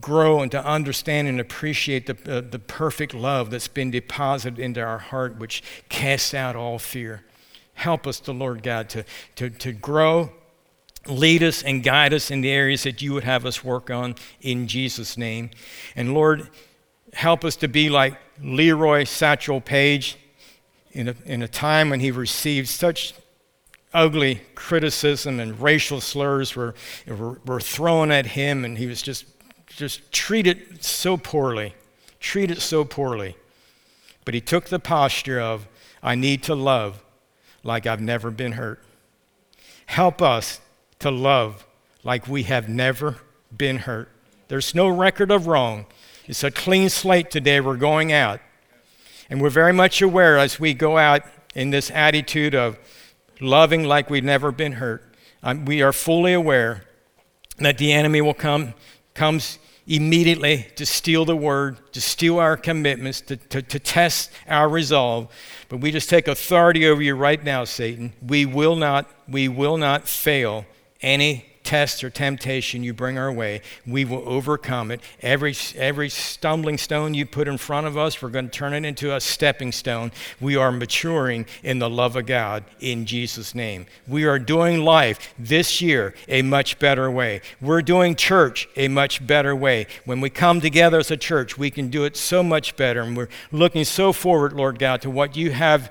grow 0.00 0.40
and 0.40 0.50
to 0.50 0.64
understand 0.64 1.28
and 1.28 1.40
appreciate 1.40 2.06
the, 2.06 2.36
uh, 2.36 2.40
the 2.40 2.58
perfect 2.58 3.14
love 3.14 3.50
that's 3.50 3.68
been 3.68 3.90
deposited 3.90 4.58
into 4.58 4.80
our 4.80 4.98
heart, 4.98 5.38
which 5.38 5.62
casts 5.88 6.34
out 6.34 6.56
all 6.56 6.78
fear. 6.78 7.22
Help 7.74 8.06
us, 8.06 8.20
the 8.20 8.34
Lord 8.34 8.62
God, 8.62 8.88
to, 8.90 9.04
to, 9.36 9.50
to 9.50 9.72
grow. 9.72 10.30
Lead 11.06 11.42
us 11.42 11.62
and 11.62 11.82
guide 11.82 12.14
us 12.14 12.30
in 12.30 12.40
the 12.40 12.50
areas 12.50 12.84
that 12.84 13.02
you 13.02 13.12
would 13.12 13.24
have 13.24 13.44
us 13.44 13.64
work 13.64 13.90
on 13.90 14.14
in 14.40 14.66
Jesus' 14.66 15.18
name. 15.18 15.50
And 15.96 16.14
Lord, 16.14 16.48
help 17.12 17.44
us 17.44 17.56
to 17.56 17.68
be 17.68 17.90
like 17.90 18.18
Leroy 18.42 19.04
Satchel 19.04 19.60
Paige 19.60 20.16
in 20.92 21.08
a, 21.08 21.14
in 21.24 21.42
a 21.42 21.48
time 21.48 21.90
when 21.90 22.00
he 22.00 22.10
received 22.10 22.68
such 22.68 23.14
ugly 23.92 24.40
criticism 24.54 25.38
and 25.38 25.60
racial 25.60 26.00
slurs 26.00 26.56
were, 26.56 26.74
were, 27.06 27.40
were 27.46 27.60
thrown 27.60 28.10
at 28.10 28.26
him, 28.26 28.64
and 28.64 28.78
he 28.78 28.86
was 28.86 29.02
just, 29.02 29.24
just 29.66 30.10
treated 30.12 30.84
so 30.84 31.16
poorly, 31.16 31.74
treated 32.20 32.60
so 32.60 32.84
poorly. 32.84 33.36
But 34.24 34.34
he 34.34 34.40
took 34.40 34.66
the 34.66 34.78
posture 34.78 35.40
of, 35.40 35.68
I 36.02 36.14
need 36.14 36.42
to 36.44 36.54
love 36.54 37.02
like 37.62 37.86
I've 37.86 38.00
never 38.00 38.30
been 38.30 38.52
hurt. 38.52 38.82
Help 39.86 40.20
us 40.20 40.60
to 40.98 41.10
love 41.10 41.66
like 42.02 42.28
we 42.28 42.44
have 42.44 42.68
never 42.68 43.18
been 43.56 43.78
hurt. 43.78 44.10
There's 44.48 44.74
no 44.74 44.88
record 44.88 45.30
of 45.30 45.46
wrong. 45.46 45.86
It's 46.26 46.42
a 46.42 46.50
clean 46.50 46.88
slate 46.88 47.30
today. 47.30 47.60
We're 47.60 47.76
going 47.76 48.10
out. 48.10 48.40
And 49.28 49.42
we're 49.42 49.50
very 49.50 49.74
much 49.74 50.00
aware 50.00 50.38
as 50.38 50.58
we 50.58 50.72
go 50.72 50.96
out 50.96 51.22
in 51.54 51.68
this 51.68 51.90
attitude 51.90 52.54
of 52.54 52.78
loving 53.40 53.84
like 53.84 54.08
we've 54.08 54.24
never 54.24 54.50
been 54.50 54.72
hurt. 54.72 55.14
Um, 55.42 55.66
we 55.66 55.82
are 55.82 55.92
fully 55.92 56.32
aware 56.32 56.84
that 57.58 57.76
the 57.76 57.92
enemy 57.92 58.22
will 58.22 58.32
come, 58.32 58.72
comes 59.12 59.58
immediately 59.86 60.66
to 60.76 60.86
steal 60.86 61.26
the 61.26 61.36
word, 61.36 61.92
to 61.92 62.00
steal 62.00 62.38
our 62.38 62.56
commitments, 62.56 63.20
to, 63.20 63.36
to, 63.36 63.60
to 63.60 63.78
test 63.78 64.30
our 64.48 64.66
resolve. 64.66 65.28
But 65.68 65.80
we 65.80 65.90
just 65.90 66.08
take 66.08 66.26
authority 66.26 66.86
over 66.86 67.02
you 67.02 67.16
right 67.16 67.42
now, 67.44 67.64
Satan. 67.64 68.14
We 68.26 68.46
will 68.46 68.76
not, 68.76 69.10
we 69.28 69.48
will 69.48 69.76
not 69.76 70.08
fail 70.08 70.64
any 71.02 71.53
test 71.64 72.04
or 72.04 72.10
temptation 72.10 72.84
you 72.84 72.92
bring 72.92 73.18
our 73.18 73.32
way, 73.32 73.62
we 73.86 74.04
will 74.04 74.22
overcome 74.28 74.90
it. 74.90 75.00
Every, 75.22 75.54
every 75.74 76.10
stumbling 76.10 76.78
stone 76.78 77.14
you 77.14 77.26
put 77.26 77.48
in 77.48 77.58
front 77.58 77.86
of 77.86 77.96
us, 77.96 78.20
we're 78.22 78.28
going 78.28 78.48
to 78.48 78.56
turn 78.56 78.74
it 78.74 78.84
into 78.84 79.14
a 79.14 79.20
stepping 79.20 79.72
stone. 79.72 80.12
We 80.40 80.56
are 80.56 80.70
maturing 80.70 81.46
in 81.62 81.78
the 81.78 81.90
love 81.90 82.14
of 82.16 82.26
God 82.26 82.64
in 82.80 83.06
Jesus' 83.06 83.54
name. 83.54 83.86
We 84.06 84.24
are 84.24 84.38
doing 84.38 84.84
life 84.84 85.34
this 85.38 85.80
year 85.80 86.14
a 86.28 86.42
much 86.42 86.78
better 86.78 87.10
way. 87.10 87.40
We're 87.60 87.82
doing 87.82 88.14
church 88.14 88.68
a 88.76 88.88
much 88.88 89.26
better 89.26 89.56
way. 89.56 89.86
When 90.04 90.20
we 90.20 90.30
come 90.30 90.60
together 90.60 90.98
as 90.98 91.10
a 91.10 91.16
church, 91.16 91.56
we 91.56 91.70
can 91.70 91.88
do 91.88 92.04
it 92.04 92.16
so 92.16 92.42
much 92.42 92.76
better. 92.76 93.00
And 93.00 93.16
we're 93.16 93.28
looking 93.50 93.84
so 93.84 94.12
forward, 94.12 94.52
Lord 94.52 94.78
God, 94.78 95.00
to 95.02 95.10
what 95.10 95.36
you 95.36 95.52
have 95.52 95.90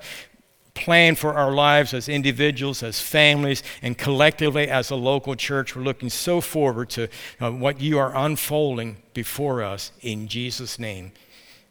planned 0.74 1.18
for 1.18 1.34
our 1.34 1.52
lives 1.52 1.94
as 1.94 2.08
individuals, 2.08 2.82
as 2.82 3.00
families, 3.00 3.62
and 3.80 3.96
collectively 3.96 4.68
as 4.68 4.90
a 4.90 4.96
local 4.96 5.36
church. 5.36 5.74
We're 5.74 5.82
looking 5.82 6.10
so 6.10 6.40
forward 6.40 6.90
to 6.90 7.08
uh, 7.40 7.52
what 7.52 7.80
you 7.80 7.98
are 7.98 8.14
unfolding 8.14 8.98
before 9.14 9.62
us 9.62 9.92
in 10.00 10.28
Jesus' 10.28 10.78
name. 10.78 11.12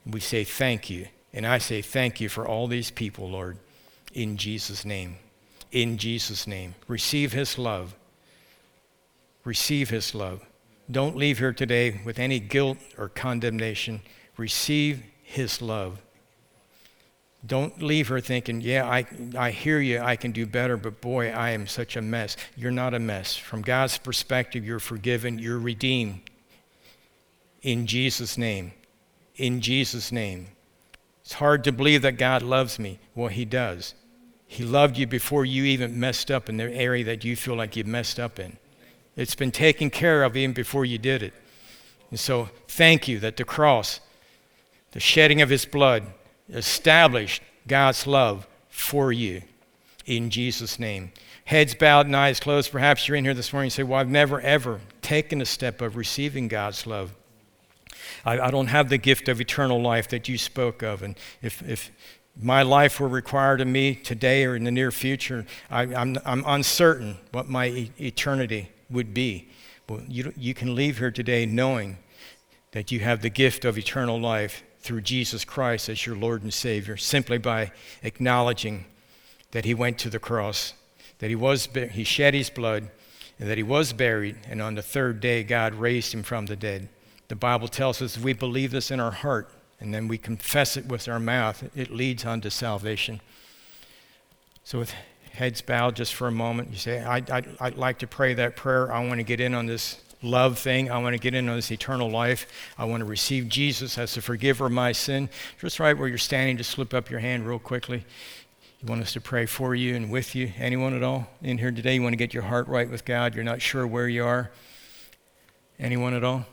We 0.06 0.20
say 0.20 0.44
thank 0.44 0.89
you. 0.89 1.08
And 1.34 1.46
I 1.48 1.58
say 1.58 1.82
thank 1.82 2.22
you 2.22 2.30
for 2.30 2.48
all 2.48 2.68
these 2.68 2.92
people, 2.92 3.30
Lord, 3.30 3.58
in 4.13 4.38
Jesus' 4.38 4.86
name. 4.86 5.18
In 5.72 5.98
Jesus' 5.98 6.46
name. 6.46 6.76
Receive 6.88 7.34
his 7.34 7.58
love. 7.58 7.96
Receive 9.44 9.89
his 9.89 10.13
love. 10.13 10.46
Don't 10.89 11.16
leave 11.16 11.39
here 11.39 11.54
today 11.54 12.02
with 12.06 12.20
any 12.20 12.39
guilt 12.39 12.78
or 12.98 13.10
condemnation. 13.10 14.02
Receive 14.38 15.04
his 15.24 15.62
love. 15.62 16.02
Don't 17.45 17.82
leave 17.82 18.08
her 18.08 18.21
thinking, 18.21 18.62
yeah, 18.62 18.88
I, 18.88 19.06
I 19.38 19.51
hear 19.51 19.79
you, 19.79 19.99
I 19.99 20.15
can 20.15 20.32
do 20.32 20.45
better, 20.45 20.77
but 20.77 21.01
boy, 21.01 21.29
I 21.29 21.49
am 21.49 21.67
such 21.67 21.97
a 21.97 22.01
mess. 22.01 22.38
You're 22.56 22.71
not 22.71 22.93
a 22.93 22.99
mess. 22.99 23.36
From 23.36 23.62
God's 23.62 23.97
perspective, 23.97 24.65
you're 24.65 24.79
forgiven, 24.79 25.39
you're 25.39 25.60
redeemed. 25.60 26.21
In 27.62 27.86
Jesus' 27.86 28.38
name. 28.38 28.71
In 29.36 29.60
Jesus' 29.60 30.12
name. 30.12 30.47
It's 31.21 31.34
hard 31.34 31.65
to 31.65 31.71
believe 31.73 32.01
that 32.03 32.17
God 32.17 32.43
loves 32.43 32.79
me. 32.79 32.99
Well, 33.13 33.29
He 33.29 33.43
does. 33.43 33.93
He 34.45 34.63
loved 34.63 34.97
you 34.97 35.08
before 35.08 35.43
you 35.43 35.63
even 35.63 35.99
messed 35.99 36.29
up 36.32 36.47
in 36.47 36.58
the 36.58 36.71
area 36.71 37.03
that 37.06 37.25
you 37.25 37.36
feel 37.36 37.56
like 37.56 37.75
you 37.75 37.84
messed 37.84 38.19
up 38.19 38.39
in. 38.39 38.58
It's 39.17 39.36
been 39.36 39.51
taken 39.51 39.89
care 39.89 40.23
of 40.23 40.38
even 40.38 40.53
before 40.53 40.86
you 40.86 40.97
did 40.97 41.23
it. 41.23 41.34
And 42.10 42.19
so, 42.19 42.49
thank 42.67 43.08
you 43.08 43.19
that 43.19 43.36
the 43.36 43.45
cross, 43.45 43.99
the 44.91 44.99
shedding 44.99 45.41
of 45.41 45.49
His 45.49 45.65
blood, 45.65 46.03
established 46.49 47.41
God's 47.67 48.06
love 48.08 48.47
for 48.69 49.12
you 49.12 49.41
in 50.06 50.29
Jesus' 50.29 50.79
name. 50.79 51.12
Heads 51.45 51.75
bowed 51.75 52.06
and 52.06 52.15
eyes 52.15 52.39
closed. 52.39 52.71
Perhaps 52.71 53.08
you're 53.08 53.17
in 53.17 53.25
here 53.25 53.34
this 53.34 53.51
morning 53.51 53.67
and 53.67 53.73
say, 53.73 53.84
Well, 53.84 53.99
I've 53.99 54.10
never, 54.10 54.39
ever 54.41 54.82
taken 55.01 55.41
a 55.41 55.45
step 55.45 55.82
of 55.82 55.95
receiving 55.95 56.47
God's 56.47 56.88
love. 56.88 57.13
I, 58.25 58.39
I 58.39 58.51
don't 58.51 58.67
have 58.67 58.89
the 58.89 58.97
gift 58.97 59.27
of 59.27 59.41
eternal 59.41 59.82
life 59.82 60.08
that 60.10 60.27
you 60.27 60.38
spoke 60.38 60.82
of. 60.82 61.03
And 61.03 61.17
if, 61.41 61.62
if 61.67 61.91
my 62.41 62.63
life 62.63 62.99
were 62.99 63.08
required 63.08 63.62
of 63.62 63.67
me 63.67 63.95
today 63.95 64.45
or 64.45 64.56
in 64.56 64.63
the 64.63 64.71
near 64.71 64.91
future, 64.91 65.45
I, 65.69 65.84
am 65.84 65.95
I'm, 65.95 66.17
I'm 66.25 66.43
uncertain 66.45 67.17
what 67.32 67.49
my 67.49 67.67
e- 67.67 67.91
eternity 67.99 68.69
would 68.89 69.13
be. 69.13 69.49
Well, 69.89 70.01
you, 70.08 70.34
you 70.38 70.53
can 70.53 70.75
leave 70.75 70.97
here 70.97 71.12
today 71.12 71.45
knowing 71.45 71.97
that 72.71 72.91
you 72.91 73.01
have 73.01 73.21
the 73.21 73.29
gift 73.29 73.65
of 73.65 73.77
eternal 73.77 74.19
life 74.19 74.63
through 74.84 75.02
Jesus 75.02 75.46
Christ 75.46 75.89
as 75.89 76.06
your 76.06 76.15
Lord 76.15 76.43
and 76.43 76.54
Savior, 76.54 76.98
simply 76.98 77.38
by 77.38 77.72
acknowledging 78.04 78.86
that 79.52 79.65
He 79.65 79.74
went 79.74 79.98
to 80.00 80.10
the 80.10 80.19
cross, 80.19 80.74
that 81.19 81.30
He, 81.30 81.36
was, 81.36 81.67
he 81.91 82.04
shed 82.04 82.34
His 82.34 82.50
blood, 82.50 82.89
and 83.39 83.50
that 83.50 83.58
He 83.58 83.63
was 83.63 83.93
buried, 83.93 84.38
and 84.48 84.62
on 84.62 84.76
the 84.76 84.82
third 84.82 85.19
day, 85.19 85.43
God 85.43 85.74
raised 85.74 86.13
Him 86.13 86.22
from 86.22 86.46
the 86.46 86.56
dead. 86.56 86.89
The 87.30 87.36
Bible 87.36 87.69
tells 87.69 88.02
us 88.02 88.17
if 88.17 88.24
we 88.24 88.34
believe 88.34 88.72
this 88.72 88.91
in 88.91 89.00
our 89.00 89.12
heart, 89.12 89.50
and 89.80 89.93
then 89.93 90.08
we 90.08 90.17
confess 90.17 90.78
it 90.78 90.86
with 90.86 91.08
our 91.08 91.19
mouth, 91.19 91.69
it 91.76 91.89
leads 91.89 92.26
unto 92.26 92.50
salvation. 92.50 93.22
So, 94.63 94.80
with 94.80 94.93
heads 95.32 95.62
bowed 95.62 95.96
just 95.96 96.13
for 96.13 96.28
a 96.28 96.32
moment, 96.32 96.72
you 96.72 96.78
say, 96.78 97.02
I'd, 97.02 97.30
I'd 97.32 97.78
like 97.78 98.00
to 98.00 98.08
pray 98.08 98.34
that 98.36 98.56
prayer. 98.56 98.93
I 98.93 99.06
want 99.06 99.19
to 99.19 99.24
get 99.24 99.39
in 99.39 99.54
on 99.54 99.65
this 99.65 100.03
love 100.23 100.57
thing. 100.57 100.89
I 100.89 100.97
want 100.99 101.13
to 101.13 101.19
get 101.19 101.33
into 101.33 101.53
this 101.53 101.71
eternal 101.71 102.09
life. 102.09 102.47
I 102.77 102.86
want 102.86 103.01
to 103.01 103.05
receive 103.05 103.49
Jesus 103.49 103.97
as 103.97 104.15
the 104.15 104.21
forgiver 104.21 104.67
of 104.67 104.71
my 104.71 104.91
sin. 104.91 105.29
Just 105.59 105.79
right 105.79 105.97
where 105.97 106.07
you're 106.07 106.17
standing, 106.17 106.57
just 106.57 106.71
slip 106.71 106.93
up 106.93 107.09
your 107.09 107.19
hand 107.19 107.45
real 107.45 107.59
quickly. 107.59 108.05
You 108.81 108.88
want 108.88 109.01
us 109.01 109.13
to 109.13 109.21
pray 109.21 109.45
for 109.45 109.75
you 109.75 109.95
and 109.95 110.12
with 110.12 110.36
you. 110.36 110.51
Anyone 110.57 110.93
at 110.93 111.03
all 111.03 111.27
in 111.41 111.57
here 111.57 111.71
today? 111.71 111.95
You 111.95 112.01
want 112.01 112.13
to 112.13 112.17
get 112.17 112.33
your 112.33 112.43
heart 112.43 112.67
right 112.67 112.89
with 112.89 113.05
God? 113.05 113.36
You're 113.36 113.43
not 113.43 113.62
sure 113.62 113.88
where 113.88 114.07
you 114.07 114.25
are? 114.25 114.51
Anyone 115.79 116.13
at 116.13 116.23
all? 116.23 116.45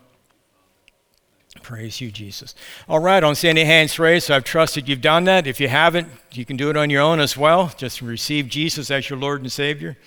Praise 1.62 2.00
you, 2.00 2.10
Jesus. 2.10 2.54
All 2.88 3.00
right, 3.00 3.16
I 3.16 3.20
don't 3.20 3.34
see 3.34 3.48
any 3.48 3.64
hands 3.64 3.98
raised, 3.98 4.30
I've 4.30 4.44
trusted 4.44 4.88
you've 4.88 5.00
done 5.00 5.24
that. 5.24 5.46
If 5.46 5.60
you 5.60 5.68
haven't, 5.68 6.08
you 6.32 6.44
can 6.44 6.56
do 6.56 6.70
it 6.70 6.76
on 6.76 6.90
your 6.90 7.02
own 7.02 7.18
as 7.18 7.36
well. 7.36 7.72
Just 7.76 8.00
receive 8.00 8.48
Jesus 8.48 8.90
as 8.90 9.10
your 9.10 9.18
Lord 9.18 9.42
and 9.42 9.50
Savior. 9.50 9.98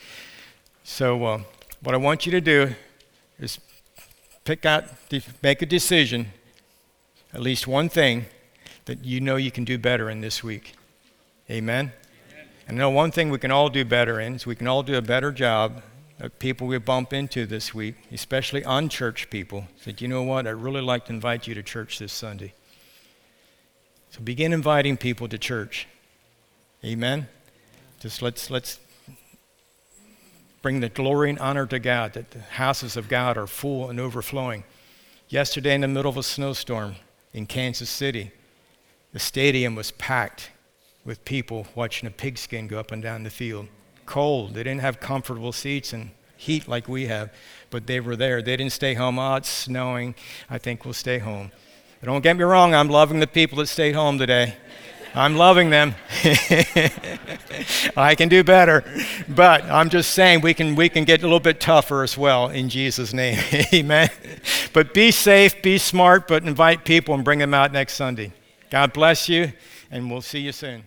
So, 0.83 1.23
uh, 1.25 1.41
what 1.81 1.93
I 1.93 1.97
want 1.97 2.25
you 2.25 2.31
to 2.31 2.41
do 2.41 2.73
is 3.39 3.59
pick 4.43 4.65
out, 4.65 4.85
make 5.41 5.61
a 5.61 5.65
decision, 5.65 6.33
at 7.33 7.41
least 7.41 7.67
one 7.67 7.89
thing 7.89 8.25
that 8.85 9.03
you 9.03 9.21
know 9.21 9.35
you 9.35 9.51
can 9.51 9.63
do 9.63 9.77
better 9.77 10.09
in 10.09 10.21
this 10.21 10.43
week. 10.43 10.75
Amen? 11.49 11.91
Amen. 12.31 12.47
And 12.67 12.77
know 12.77 12.89
one 12.89 13.11
thing 13.11 13.29
we 13.29 13.39
can 13.39 13.51
all 13.51 13.69
do 13.69 13.85
better 13.85 14.19
in 14.19 14.35
is 14.35 14.45
we 14.45 14.55
can 14.55 14.67
all 14.67 14.83
do 14.83 14.95
a 14.95 15.01
better 15.01 15.31
job 15.31 15.81
of 16.19 16.37
people 16.39 16.67
we 16.67 16.77
bump 16.77 17.13
into 17.13 17.45
this 17.45 17.73
week, 17.73 17.95
especially 18.11 18.63
unchurched 18.63 19.29
people. 19.29 19.67
Said, 19.77 20.01
you 20.01 20.07
know 20.07 20.23
what? 20.23 20.47
I'd 20.47 20.51
really 20.51 20.81
like 20.81 21.05
to 21.05 21.13
invite 21.13 21.47
you 21.47 21.55
to 21.55 21.63
church 21.63 21.99
this 21.99 22.13
Sunday. 22.13 22.53
So 24.11 24.21
begin 24.21 24.53
inviting 24.53 24.95
people 24.95 25.27
to 25.27 25.37
church. 25.37 25.87
Amen. 26.85 27.27
Just 27.99 28.21
let's 28.21 28.49
let's 28.51 28.79
bring 30.63 30.79
the 30.79 30.89
glory 30.89 31.29
and 31.29 31.37
honor 31.37 31.67
to 31.67 31.77
God, 31.77 32.13
that 32.13 32.31
the 32.31 32.39
houses 32.39 32.97
of 32.97 33.09
God 33.09 33.37
are 33.37 33.45
full 33.45 33.89
and 33.89 33.99
overflowing. 33.99 34.63
Yesterday, 35.27 35.75
in 35.75 35.81
the 35.81 35.87
middle 35.87 36.09
of 36.09 36.17
a 36.17 36.23
snowstorm 36.23 36.95
in 37.33 37.45
Kansas 37.45 37.89
City, 37.89 38.31
the 39.11 39.19
stadium 39.19 39.75
was 39.75 39.91
packed 39.91 40.49
with 41.05 41.23
people 41.25 41.67
watching 41.75 42.07
a 42.07 42.11
pigskin 42.11 42.67
go 42.67 42.79
up 42.79 42.91
and 42.91 43.03
down 43.03 43.23
the 43.23 43.29
field. 43.29 43.67
Cold. 44.05 44.53
They 44.53 44.63
didn't 44.63 44.81
have 44.81 44.99
comfortable 44.99 45.51
seats 45.51 45.91
and 45.91 46.11
heat 46.37 46.67
like 46.67 46.87
we 46.87 47.07
have, 47.07 47.31
but 47.69 47.85
they 47.85 47.99
were 47.99 48.15
there. 48.15 48.41
They 48.41 48.55
didn't 48.55 48.71
stay 48.71 48.93
home. 48.93 49.19
Oh, 49.19 49.35
it's 49.35 49.49
snowing. 49.49 50.15
I 50.49 50.57
think 50.57 50.85
we'll 50.85 50.93
stay 50.93 51.19
home. 51.19 51.51
But 51.99 52.07
don't 52.07 52.21
get 52.21 52.37
me 52.37 52.43
wrong, 52.43 52.73
I'm 52.73 52.89
loving 52.89 53.19
the 53.19 53.27
people 53.27 53.57
that 53.57 53.67
stayed 53.67 53.95
home 53.95 54.17
today. 54.17 54.55
I'm 55.15 55.35
loving 55.35 55.69
them. 55.69 55.95
I 57.95 58.15
can 58.15 58.29
do 58.29 58.43
better. 58.43 58.83
But 59.29 59.63
I'm 59.65 59.89
just 59.89 60.11
saying 60.11 60.41
we 60.41 60.53
can, 60.53 60.75
we 60.75 60.89
can 60.89 61.03
get 61.03 61.21
a 61.21 61.23
little 61.23 61.39
bit 61.39 61.59
tougher 61.59 62.03
as 62.03 62.17
well 62.17 62.49
in 62.49 62.69
Jesus' 62.69 63.13
name. 63.13 63.39
Amen. 63.73 64.09
But 64.73 64.93
be 64.93 65.11
safe, 65.11 65.61
be 65.61 65.77
smart, 65.77 66.27
but 66.27 66.43
invite 66.43 66.83
people 66.83 67.13
and 67.13 67.23
bring 67.23 67.39
them 67.39 67.53
out 67.53 67.71
next 67.71 67.93
Sunday. 67.93 68.33
God 68.69 68.91
bless 68.91 69.29
you, 69.29 69.53
and 69.91 70.09
we'll 70.09 70.21
see 70.21 70.39
you 70.39 70.51
soon. 70.51 70.83